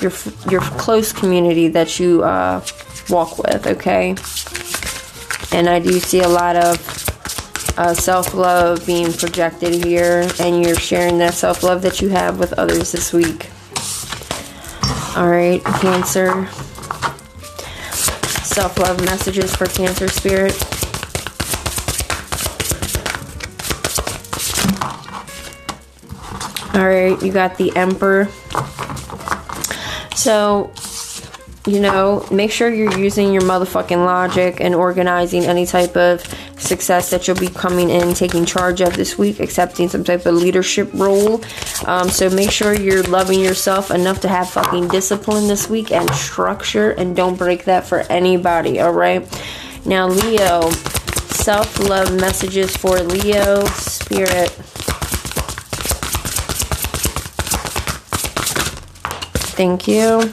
your 0.00 0.12
your 0.50 0.60
close 0.60 1.12
community 1.12 1.68
that 1.68 1.98
you 1.98 2.22
uh, 2.22 2.64
walk 3.08 3.38
with. 3.38 3.66
Okay, 3.66 4.10
and 5.56 5.68
I 5.68 5.80
do 5.80 5.98
see 5.98 6.20
a 6.20 6.28
lot 6.28 6.56
of 6.56 7.74
uh, 7.78 7.94
self 7.94 8.34
love 8.34 8.84
being 8.86 9.12
projected 9.12 9.82
here, 9.84 10.28
and 10.38 10.62
you're 10.62 10.76
sharing 10.76 11.18
that 11.18 11.34
self 11.34 11.62
love 11.62 11.82
that 11.82 12.02
you 12.02 12.10
have 12.10 12.38
with 12.38 12.52
others 12.54 12.92
this 12.92 13.12
week. 13.12 13.48
All 15.16 15.28
right, 15.28 15.64
Cancer 15.80 16.48
self 18.58 18.76
love 18.80 19.00
messages 19.04 19.54
for 19.54 19.66
Cancer 19.66 20.08
Spirit. 20.08 20.52
Alright, 26.74 27.22
you 27.22 27.32
got 27.32 27.56
the 27.56 27.70
Emperor. 27.76 28.26
So, 30.16 30.72
you 31.68 31.78
know, 31.78 32.26
make 32.32 32.50
sure 32.50 32.68
you're 32.68 32.98
using 32.98 33.32
your 33.32 33.42
motherfucking 33.42 34.04
logic 34.04 34.60
and 34.60 34.74
organizing 34.74 35.44
any 35.44 35.64
type 35.64 35.96
of 35.96 36.24
success 36.58 37.10
that 37.10 37.26
you'll 37.26 37.38
be 37.38 37.48
coming 37.48 37.90
in, 37.90 38.14
taking 38.14 38.44
charge 38.44 38.80
of 38.80 38.94
this 38.96 39.16
week, 39.16 39.40
accepting 39.40 39.88
some 39.88 40.04
type 40.04 40.26
of 40.26 40.34
leadership 40.34 40.90
role. 40.92 41.42
Um, 41.86 42.08
so 42.08 42.28
make 42.30 42.50
sure 42.50 42.74
you're 42.74 43.02
loving 43.04 43.40
yourself 43.40 43.90
enough 43.90 44.20
to 44.20 44.28
have 44.28 44.50
fucking 44.50 44.88
discipline 44.88 45.48
this 45.48 45.68
week 45.68 45.92
and 45.92 46.08
structure, 46.10 46.90
and 46.92 47.14
don't 47.14 47.36
break 47.36 47.64
that 47.64 47.86
for 47.86 48.00
anybody, 48.10 48.80
alright? 48.80 49.26
Now, 49.86 50.08
Leo, 50.08 50.70
self 50.70 51.78
love 51.80 52.12
messages 52.14 52.76
for 52.76 52.98
Leo 53.00 53.64
spirit. 53.66 54.50
Thank 59.58 59.88
you. 59.88 60.32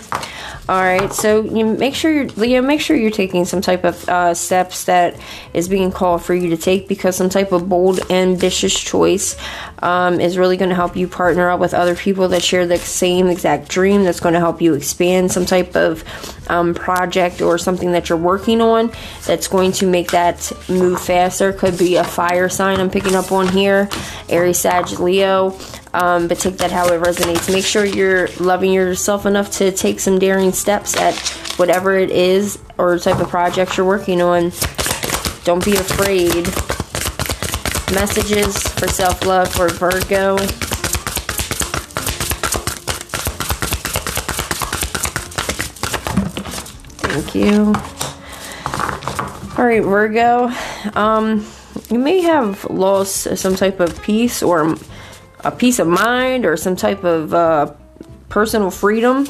All 0.68 0.82
right, 0.82 1.14
so 1.14 1.44
you 1.44 1.64
make 1.64 1.94
sure 1.94 2.12
you're 2.12 2.26
Leo. 2.26 2.60
Make 2.60 2.82
sure 2.82 2.98
you're 2.98 3.12
taking 3.12 3.46
some 3.46 3.62
type 3.62 3.84
of 3.84 4.10
uh, 4.10 4.34
steps 4.34 4.86
that 4.86 5.16
is 5.54 5.70
being 5.70 5.92
called 5.92 6.24
for 6.24 6.34
you 6.34 6.50
to 6.50 6.58
take 6.58 6.88
because 6.88 7.16
some 7.16 7.30
type 7.30 7.52
of 7.52 7.70
bold, 7.70 8.00
ambitious 8.10 8.74
choice 8.74 9.38
um, 9.84 10.20
is 10.20 10.40
really 10.40 10.58
going 10.58 10.70
to 10.70 10.76
help 10.76 10.96
you 10.96 11.08
partner 11.08 11.52
up 11.52 11.60
with 11.60 11.76
other 11.76 11.94
people 11.94 12.30
that 12.30 12.42
share 12.42 12.66
the 12.66 12.80
same 12.80 13.28
exact 13.28 13.70
dream. 13.70 14.04
That's 14.04 14.20
going 14.20 14.34
to 14.34 14.40
help 14.40 14.60
you 14.60 14.74
expand 14.74 15.32
some 15.32 15.46
type 15.46 15.76
of 15.76 16.04
um, 16.50 16.74
project 16.74 17.42
or 17.42 17.60
something 17.60 17.92
that 17.92 18.10
you're 18.10 18.18
working 18.18 18.60
on. 18.60 18.92
That's 19.28 19.48
going 19.48 19.72
to 19.74 19.86
make 19.86 20.10
that 20.12 20.52
move 20.68 21.00
faster. 21.00 21.54
Could 21.54 21.78
be 21.78 21.98
a 21.98 22.04
fire 22.04 22.50
sign 22.50 22.80
I'm 22.80 22.90
picking 22.90 23.14
up 23.14 23.32
on 23.32 23.48
here, 23.50 23.88
Aries, 24.30 24.58
Sag, 24.58 25.00
Leo. 25.00 25.56
Um, 25.96 26.28
but 26.28 26.40
take 26.40 26.58
that 26.58 26.72
how 26.74 26.92
it 26.92 27.02
resonates. 27.02 27.50
Make 27.50 27.64
sure 27.64 27.86
you're 27.86 28.28
loving 28.38 28.74
yourself 28.74 29.26
enough 29.26 29.50
to 29.52 29.72
take 29.72 30.02
some 30.02 30.20
daring 30.20 30.52
steps 30.52 30.94
at 30.98 31.18
whatever 31.58 31.98
it 31.98 32.12
is 32.12 32.60
or 32.78 33.00
type 33.00 33.22
of 33.22 33.30
project 33.30 33.78
you're 33.78 33.86
working 33.86 34.22
on. 34.22 34.52
Don't 35.46 35.64
be 35.64 35.78
afraid. 35.78 36.48
Messages 37.96 38.58
for 38.74 38.90
self 38.90 39.26
love 39.26 39.48
for 39.54 39.70
Virgo. 39.70 40.36
Thank 47.08 47.36
you. 47.36 47.74
All 49.58 49.66
right, 49.66 49.82
Virgo. 49.82 50.52
Um, 51.00 51.46
you 51.90 52.00
may 52.00 52.20
have 52.20 52.66
lost 52.70 53.38
some 53.38 53.56
type 53.56 53.80
of 53.80 54.02
peace 54.04 54.44
or 54.44 54.76
a 55.46 55.52
peace 55.52 55.80
of 55.80 55.88
mind 55.88 56.46
or 56.46 56.58
some 56.58 56.76
type 56.76 57.04
of 57.04 57.34
uh, 57.34 57.72
personal 58.30 58.72
freedom. 58.72 59.28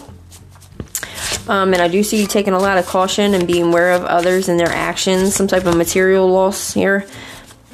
Um, 1.47 1.73
and 1.73 1.81
I 1.81 1.89
do 1.89 2.01
see 2.01 2.21
you 2.21 2.25
taking 2.25 2.53
a 2.53 2.59
lot 2.59 2.77
of 2.77 2.87
caution 2.87 3.35
and 3.35 3.45
being 3.45 3.65
aware 3.67 3.91
of 3.91 4.03
others 4.03 4.49
and 4.49 4.59
their 4.59 4.71
actions, 4.71 5.35
some 5.35 5.45
type 5.45 5.65
of 5.65 5.75
material 5.75 6.27
loss 6.27 6.73
here. 6.73 7.05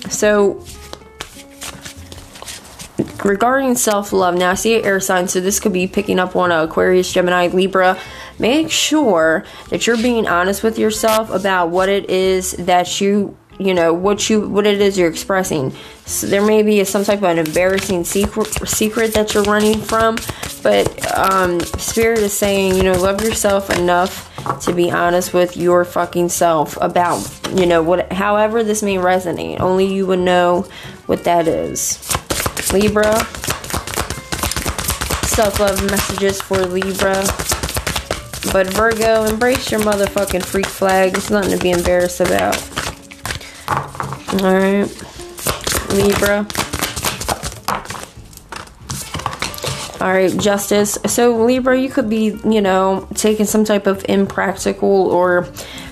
So, 0.09 0.65
regarding 3.23 3.75
self 3.75 4.11
love, 4.11 4.35
now 4.35 4.51
I 4.51 4.53
see 4.55 4.77
an 4.77 4.83
air 4.83 4.99
sign, 4.99 5.27
so 5.27 5.39
this 5.39 5.59
could 5.59 5.71
be 5.71 5.87
picking 5.87 6.19
up 6.19 6.35
on 6.35 6.51
Aquarius, 6.51 7.13
Gemini, 7.13 7.47
Libra. 7.47 7.97
Make 8.39 8.71
sure 8.71 9.45
that 9.69 9.85
you're 9.85 9.97
being 9.97 10.27
honest 10.27 10.63
with 10.63 10.79
yourself 10.79 11.29
about 11.29 11.69
what 11.69 11.87
it 11.87 12.09
is 12.09 12.53
that 12.53 12.99
you 12.99 13.37
you 13.65 13.73
know 13.73 13.93
what 13.93 14.29
you 14.29 14.47
what 14.47 14.65
it 14.65 14.81
is 14.81 14.97
you're 14.97 15.09
expressing. 15.09 15.73
So 16.05 16.27
there 16.27 16.45
may 16.45 16.63
be 16.63 16.83
some 16.83 17.03
type 17.03 17.19
of 17.19 17.25
an 17.25 17.39
embarrassing 17.39 18.03
secret 18.03 18.47
secret 18.67 19.13
that 19.13 19.33
you're 19.33 19.43
running 19.43 19.79
from 19.79 20.17
but 20.63 21.17
um, 21.17 21.59
spirit 21.59 22.19
is 22.19 22.33
saying 22.33 22.75
you 22.75 22.83
know 22.83 22.93
love 22.93 23.21
yourself 23.21 23.69
enough 23.69 24.27
to 24.61 24.73
be 24.73 24.91
honest 24.91 25.33
with 25.33 25.57
your 25.57 25.85
fucking 25.85 26.29
self 26.29 26.77
about 26.81 27.27
you 27.55 27.65
know 27.65 27.81
what 27.81 28.11
however 28.11 28.63
this 28.63 28.81
may 28.81 28.95
resonate. 28.95 29.59
Only 29.59 29.85
you 29.85 30.05
would 30.07 30.19
know 30.19 30.67
what 31.05 31.23
that 31.23 31.47
is. 31.47 31.99
Libra. 32.71 33.25
Self-love 35.27 35.81
messages 35.89 36.41
for 36.41 36.57
libra. 36.65 37.23
But 38.51 38.67
virgo 38.73 39.23
embrace 39.23 39.71
your 39.71 39.79
motherfucking 39.81 40.43
freak 40.43 40.65
flag. 40.65 41.15
It's 41.15 41.29
nothing 41.29 41.57
to 41.57 41.63
be 41.63 41.71
embarrassed 41.71 42.19
about 42.19 42.70
Alright. 44.33 44.87
Libra. 45.91 46.47
Alright, 50.01 50.35
Justice. 50.37 50.97
So, 51.05 51.45
Libra, 51.45 51.79
you 51.79 51.89
could 51.89 52.09
be, 52.09 52.39
you 52.43 52.61
know, 52.61 53.07
taking 53.13 53.45
some 53.45 53.65
type 53.65 53.85
of 53.85 54.03
impractical 54.09 55.07
or 55.07 55.47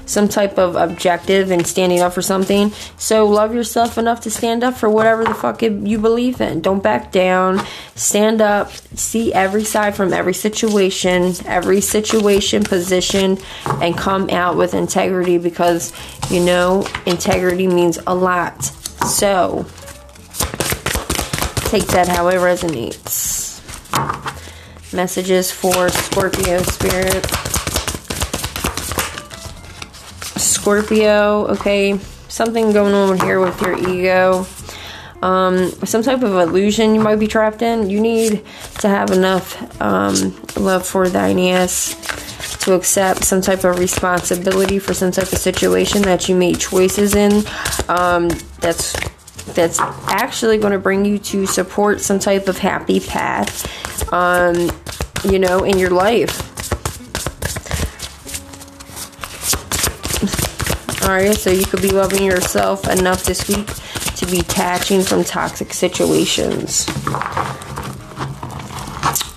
some 0.09 0.27
type 0.27 0.57
of 0.57 0.75
objective 0.75 1.51
and 1.51 1.65
standing 1.65 2.01
up 2.01 2.13
for 2.13 2.21
something. 2.21 2.71
So, 2.97 3.27
love 3.27 3.53
yourself 3.53 3.97
enough 3.97 4.21
to 4.21 4.31
stand 4.31 4.63
up 4.63 4.75
for 4.75 4.89
whatever 4.89 5.23
the 5.23 5.35
fuck 5.35 5.61
you 5.61 5.99
believe 5.99 6.41
in. 6.41 6.61
Don't 6.61 6.81
back 6.81 7.11
down. 7.11 7.61
Stand 7.95 8.41
up. 8.41 8.71
See 8.71 9.31
every 9.31 9.63
side 9.63 9.95
from 9.95 10.11
every 10.11 10.33
situation, 10.33 11.33
every 11.45 11.79
situation, 11.79 12.63
position, 12.63 13.37
and 13.81 13.95
come 13.95 14.29
out 14.31 14.57
with 14.57 14.73
integrity 14.73 15.37
because, 15.37 15.93
you 16.31 16.43
know, 16.43 16.87
integrity 17.05 17.67
means 17.67 17.99
a 18.07 18.15
lot. 18.15 18.63
So, 18.63 19.65
take 21.69 21.85
that 21.87 22.07
how 22.07 22.27
it 22.29 22.35
resonates. 22.35 23.39
Messages 24.91 25.51
for 25.51 25.89
Scorpio 25.89 26.63
Spirit. 26.63 27.48
Scorpio, 30.69 31.47
okay, 31.47 31.97
something 32.27 32.71
going 32.71 32.93
on 32.93 33.19
here 33.21 33.39
with 33.39 33.59
your 33.59 33.75
ego. 33.89 34.45
Um, 35.23 35.71
some 35.83 36.03
type 36.03 36.21
of 36.21 36.35
illusion 36.35 36.93
you 36.93 37.01
might 37.01 37.15
be 37.15 37.25
trapped 37.25 37.63
in. 37.63 37.89
You 37.89 37.99
need 37.99 38.45
to 38.81 38.87
have 38.87 39.09
enough 39.09 39.81
um, 39.81 40.39
love 40.57 40.85
for 40.85 41.09
thine 41.09 41.39
ass 41.39 41.95
to 42.65 42.75
accept 42.75 43.23
some 43.23 43.41
type 43.41 43.63
of 43.63 43.79
responsibility 43.79 44.77
for 44.77 44.93
some 44.93 45.09
type 45.09 45.33
of 45.33 45.39
situation 45.39 46.03
that 46.03 46.29
you 46.29 46.35
made 46.35 46.59
choices 46.59 47.15
in. 47.15 47.43
Um, 47.87 48.29
that's 48.59 48.93
that's 49.55 49.79
actually 49.79 50.59
going 50.59 50.73
to 50.73 50.77
bring 50.79 51.03
you 51.03 51.17
to 51.17 51.47
support 51.47 51.99
some 51.99 52.19
type 52.19 52.47
of 52.47 52.59
happy 52.59 52.99
path, 52.99 54.13
um, 54.13 54.69
you 55.23 55.39
know, 55.39 55.63
in 55.63 55.79
your 55.79 55.89
life. 55.89 56.45
Alright, 61.09 61.37
so 61.37 61.49
you 61.49 61.65
could 61.65 61.81
be 61.81 61.89
loving 61.89 62.23
yourself 62.23 62.87
enough 62.87 63.23
this 63.23 63.47
week 63.47 63.65
to 64.17 64.27
be 64.27 64.41
detaching 64.41 65.01
from 65.01 65.23
toxic 65.23 65.73
situations. 65.73 66.87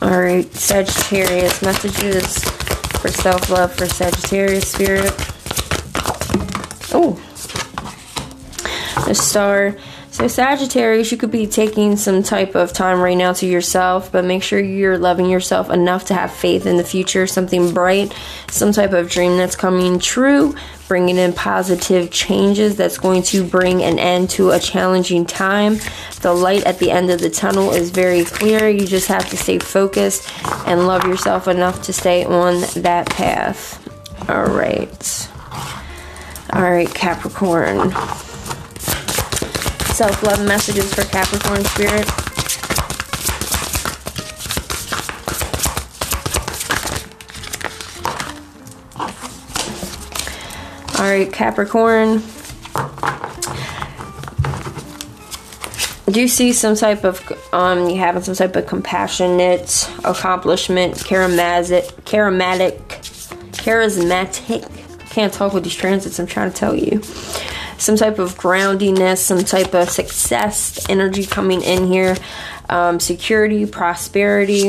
Alright, 0.03 0.53
Sagittarius 0.53 1.63
messages 1.63 2.45
for 3.01 3.09
self 3.09 3.49
love 3.49 3.73
for 3.73 3.87
Sagittarius 3.87 4.71
spirit. 4.71 5.15
Oh, 6.93 7.19
the 9.07 9.15
star. 9.15 9.75
So, 10.23 10.29
Sagittarius, 10.29 11.11
you 11.11 11.19
could 11.19 11.33
be 11.33 11.49
taking 11.49 11.97
some 11.97 12.23
type 12.23 12.55
of 12.55 12.73
time 12.73 13.01
right 13.01 13.17
now 13.17 13.33
to 13.33 13.45
yourself, 13.45 14.13
but 14.13 14.25
make 14.25 14.45
sure 14.45 14.61
you're 14.61 14.97
loving 14.97 15.29
yourself 15.29 15.69
enough 15.69 16.05
to 16.05 16.15
have 16.15 16.33
faith 16.33 16.65
in 16.65 16.77
the 16.77 16.85
future, 16.85 17.27
something 17.27 17.75
bright, 17.75 18.15
some 18.49 18.71
type 18.71 18.93
of 18.93 19.11
dream 19.11 19.37
that's 19.37 19.57
coming 19.57 19.99
true, 19.99 20.55
bringing 20.87 21.17
in 21.17 21.33
positive 21.33 22.13
changes 22.13 22.77
that's 22.77 22.99
going 22.99 23.25
to 23.25 23.43
bring 23.43 23.83
an 23.83 23.99
end 23.99 24.31
to 24.31 24.53
a 24.53 24.61
challenging 24.61 25.27
time. 25.27 25.79
The 26.21 26.33
light 26.33 26.63
at 26.67 26.79
the 26.79 26.93
end 26.93 27.11
of 27.11 27.19
the 27.19 27.29
tunnel 27.29 27.73
is 27.73 27.91
very 27.91 28.23
clear. 28.23 28.69
You 28.69 28.87
just 28.87 29.09
have 29.09 29.29
to 29.31 29.37
stay 29.37 29.59
focused 29.59 30.31
and 30.69 30.87
love 30.87 31.05
yourself 31.05 31.49
enough 31.49 31.83
to 31.83 31.93
stay 31.93 32.25
on 32.25 32.61
that 32.81 33.11
path. 33.11 33.77
All 34.31 34.47
right. 34.47 35.29
All 36.53 36.63
right, 36.63 36.95
Capricorn 36.95 37.93
self 39.93 40.23
love 40.23 40.45
messages 40.47 40.93
for 40.95 41.03
Capricorn 41.05 41.65
Spirit. 41.65 42.09
All 50.99 51.09
right, 51.09 51.31
Capricorn. 51.31 52.23
Do 56.07 56.21
you 56.21 56.29
see 56.29 56.53
some 56.53 56.75
type 56.75 57.05
of 57.05 57.21
um 57.53 57.89
you 57.91 57.97
having 57.97 58.23
some 58.23 58.35
type 58.35 58.57
of 58.57 58.67
compassionate 58.67 59.91
accomplishment, 60.05 60.95
charismatic, 60.95 61.93
charismatic, 62.05 62.79
charismatic? 63.53 65.11
Can't 65.11 65.33
talk 65.33 65.53
with 65.53 65.65
these 65.65 65.75
transits. 65.75 66.19
I'm 66.19 66.27
trying 66.27 66.51
to 66.51 66.57
tell 66.57 66.75
you 66.75 67.03
some 67.83 67.97
type 67.97 68.21
of 68.21 68.39
groundiness, 68.39 69.27
some 69.27 69.43
type 69.43 69.75
of 69.75 69.91
success 69.91 70.89
energy 70.89 71.27
coming 71.27 71.63
in 71.63 71.89
here, 71.89 72.17
um, 72.69 73.01
security, 73.01 73.67
prosperity. 73.67 74.69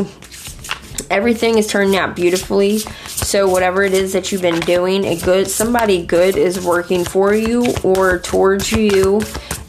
Everything 1.12 1.60
is 1.60 1.68
turning 1.68 1.96
out 1.96 2.16
beautifully. 2.16 2.80
So 3.06 3.48
whatever 3.48 3.84
it 3.84 3.94
is 3.94 4.14
that 4.14 4.32
you've 4.32 4.42
been 4.42 4.60
doing, 4.62 5.06
a 5.06 5.16
good 5.16 5.48
somebody 5.48 6.04
good 6.04 6.36
is 6.36 6.66
working 6.66 7.06
for 7.06 7.36
you 7.36 7.76
or 7.84 8.18
towards 8.18 8.72
you. 8.72 9.22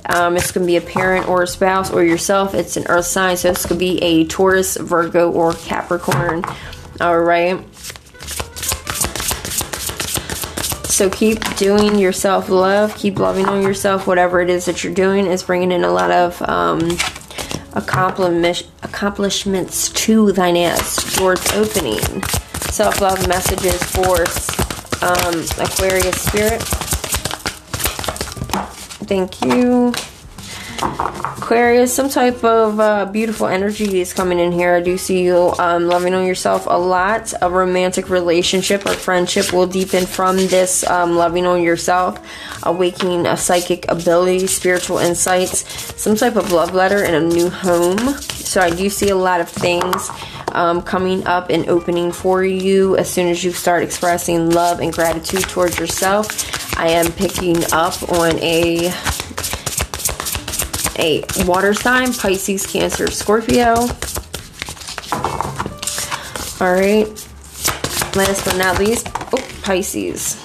Um, 0.07 0.37
it's 0.37 0.51
going 0.51 0.67
to 0.67 0.71
be 0.71 0.77
a 0.77 0.81
parent 0.81 1.29
or 1.29 1.43
a 1.43 1.47
spouse 1.47 1.91
or 1.91 2.03
yourself. 2.03 2.55
It's 2.55 2.79
an 2.79 2.87
earth 2.89 3.07
sign, 3.07 3.37
so 3.37 3.51
it's 3.51 3.67
going 3.67 3.79
to 3.79 3.85
be 3.85 4.03
a 4.03 4.27
Taurus, 4.27 4.77
Virgo, 4.77 5.31
or 5.31 5.53
Capricorn. 5.53 6.45
All 7.01 7.21
right. 7.21 7.63
So 10.95 11.11
keep 11.11 11.43
doing 11.57 11.99
your 11.99 12.13
self 12.13 12.49
love, 12.49 12.95
keep 12.95 13.19
loving 13.19 13.47
on 13.47 13.63
yourself. 13.63 14.07
Whatever 14.07 14.41
it 14.41 14.49
is 14.49 14.67
that 14.67 14.85
you're 14.85 14.95
doing 14.95 15.27
is 15.27 15.43
bringing 15.43 15.73
in 15.73 15.83
a 15.83 15.91
lot 15.91 16.13
of 16.13 16.41
um, 16.43 16.97
accomplishments 17.73 19.89
to 19.89 20.31
thine 20.31 20.57
ass 20.57 21.17
towards 21.17 21.51
opening. 21.55 22.23
Self 22.71 23.01
love 23.01 23.27
messages 23.27 23.83
for 23.83 24.21
um, 25.05 25.45
Aquarius 25.59 26.23
spirit. 26.23 26.63
Thank 29.09 29.45
you. 29.45 29.93
Aquarius, 31.45 31.95
some 31.95 32.09
type 32.09 32.43
of 32.43 32.81
uh, 32.81 33.05
beautiful 33.05 33.47
energy 33.47 34.01
is 34.01 34.15
coming 34.15 34.39
in 34.39 34.51
here. 34.51 34.77
I 34.77 34.81
do 34.81 34.97
see 34.97 35.23
you 35.23 35.53
um, 35.59 35.87
loving 35.87 36.15
on 36.15 36.27
yourself 36.27 36.67
a 36.67 36.79
lot. 36.79 37.35
A 37.43 37.51
romantic 37.51 38.09
relationship 38.09 38.87
or 38.87 38.95
friendship 38.95 39.53
will 39.53 39.67
deepen 39.67 40.07
from 40.07 40.37
this 40.37 40.85
um, 40.89 41.17
loving 41.17 41.47
on 41.47 41.63
yourself, 41.63 42.19
awakening 42.63 43.27
a 43.27 43.37
psychic 43.37 43.85
ability, 43.91 44.47
spiritual 44.47 44.99
insights, 44.99 45.71
some 46.01 46.17
type 46.17 46.37
of 46.37 46.51
love 46.51 46.73
letter, 46.73 47.05
and 47.05 47.15
a 47.15 47.21
new 47.21 47.51
home. 47.51 47.99
So 48.23 48.63
I 48.63 48.71
do 48.71 48.89
see 48.89 49.11
a 49.11 49.17
lot 49.17 49.43
of 49.43 49.49
things 49.49 50.09
um, 50.53 50.81
coming 50.81 51.27
up 51.27 51.51
and 51.51 51.69
opening 51.69 52.11
for 52.11 52.43
you 52.43 52.97
as 52.97 53.11
soon 53.11 53.29
as 53.29 53.45
you 53.45 53.53
start 53.53 53.83
expressing 53.83 54.51
love 54.51 54.81
and 54.81 54.93
gratitude 54.93 55.43
towards 55.43 55.79
yourself. 55.79 56.79
I 56.79 56.89
am 56.89 57.13
picking 57.13 57.63
up 57.73 58.03
on 58.09 58.39
a 58.39 58.93
a 60.99 61.25
water 61.45 61.75
sign, 61.75 62.13
Pisces, 62.13 62.67
Cancer, 62.67 63.11
Scorpio. 63.11 63.75
All 66.61 66.73
right. 66.73 67.07
Last 68.17 68.45
but 68.45 68.57
not 68.57 68.79
least, 68.79 69.09
oh, 69.33 69.49
Pisces. 69.63 70.41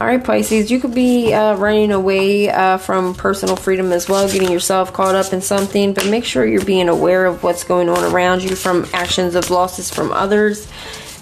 All 0.00 0.08
right, 0.08 0.22
Pisces, 0.22 0.70
you 0.70 0.80
could 0.80 0.94
be 0.94 1.32
uh, 1.32 1.56
running 1.56 1.92
away 1.92 2.50
uh, 2.50 2.76
from 2.76 3.14
personal 3.14 3.56
freedom 3.56 3.92
as 3.92 4.08
well, 4.08 4.26
getting 4.28 4.50
yourself 4.50 4.92
caught 4.92 5.14
up 5.14 5.32
in 5.32 5.40
something, 5.40 5.94
but 5.94 6.06
make 6.08 6.24
sure 6.24 6.44
you're 6.44 6.64
being 6.64 6.88
aware 6.88 7.24
of 7.24 7.42
what's 7.42 7.64
going 7.64 7.88
on 7.88 8.12
around 8.12 8.42
you 8.42 8.56
from 8.56 8.86
actions 8.92 9.34
of 9.34 9.50
losses 9.50 9.90
from 9.90 10.12
others. 10.12 10.68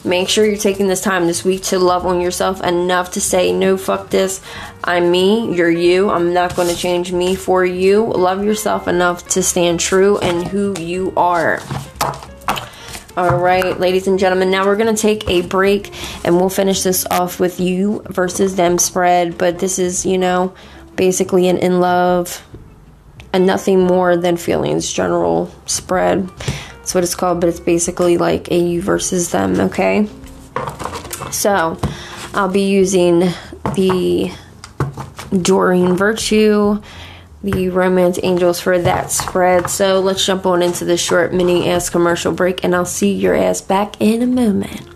Make 0.05 0.29
sure 0.29 0.45
you're 0.45 0.57
taking 0.57 0.89
this 0.89 1.01
time 1.01 1.27
this 1.27 1.45
week 1.45 1.63
to 1.65 1.79
love 1.79 2.07
on 2.07 2.21
yourself 2.21 2.61
enough 2.63 3.13
to 3.13 3.21
say, 3.21 3.53
no, 3.53 3.77
fuck 3.77 4.11
this. 4.11 4.41
I'm 4.83 5.13
me, 5.13 5.55
you're 5.55 5.71
you. 5.71 6.11
I'm 6.11 6.35
not 6.35 6.57
going 6.57 6.69
to 6.69 6.75
change 6.75 7.13
me 7.13 7.37
for 7.37 7.65
you. 7.65 8.07
Love 8.07 8.45
yourself 8.45 8.89
enough 8.89 9.29
to 9.29 9.43
stand 9.43 9.79
true 9.79 10.19
and 10.19 10.47
who 10.47 10.75
you 10.81 11.13
are. 11.17 11.61
All 13.17 13.39
right, 13.39 13.79
ladies 13.79 14.09
and 14.09 14.19
gentlemen, 14.19 14.51
now 14.51 14.65
we're 14.65 14.77
going 14.77 14.93
to 14.93 15.01
take 15.01 15.29
a 15.29 15.43
break 15.43 15.93
and 16.25 16.35
we'll 16.35 16.49
finish 16.49 16.83
this 16.83 17.07
off 17.11 17.39
with 17.39 17.61
you 17.61 18.03
versus 18.09 18.57
them 18.57 18.79
spread. 18.79 19.39
But 19.39 19.61
this 19.61 19.79
is, 19.79 20.05
you 20.05 20.19
know, 20.19 20.55
basically 20.97 21.47
an 21.47 21.59
in 21.59 21.79
love 21.79 22.43
and 23.33 23.47
nothing 23.47 23.85
more 23.85 24.17
than 24.17 24.37
feelings 24.37 24.93
general 24.93 25.55
spread. 25.67 26.29
That's 26.83 26.97
what 26.97 27.05
it's 27.05 27.15
called, 27.15 27.41
but 27.41 27.49
it's 27.49 27.61
basically 27.61 28.19
like 28.19 28.51
a 28.51 28.59
you 28.59 28.83
versus 28.83 29.31
them, 29.31 29.61
okay? 29.61 30.09
So 31.31 31.79
I'll 32.35 32.51
be 32.51 32.69
using 32.69 33.21
the 33.75 34.33
Doreen 35.31 35.97
Virtue 35.97 36.83
the 37.43 37.69
Romance 37.71 38.19
Angels 38.23 38.61
for 38.61 38.79
that 38.79 39.11
spread. 39.11 39.69
So 39.69 40.01
let's 40.01 40.25
jump 40.25 40.47
on 40.47 40.63
into 40.63 40.85
this 40.85 41.01
short 41.01 41.33
mini 41.33 41.69
ass 41.69 41.91
commercial 41.91 42.33
break, 42.33 42.63
and 42.65 42.75
I'll 42.75 42.85
see 42.85 43.13
your 43.13 43.35
ass 43.35 43.61
back 43.61 44.01
in 44.01 44.23
a 44.23 44.27
moment. 44.27 44.92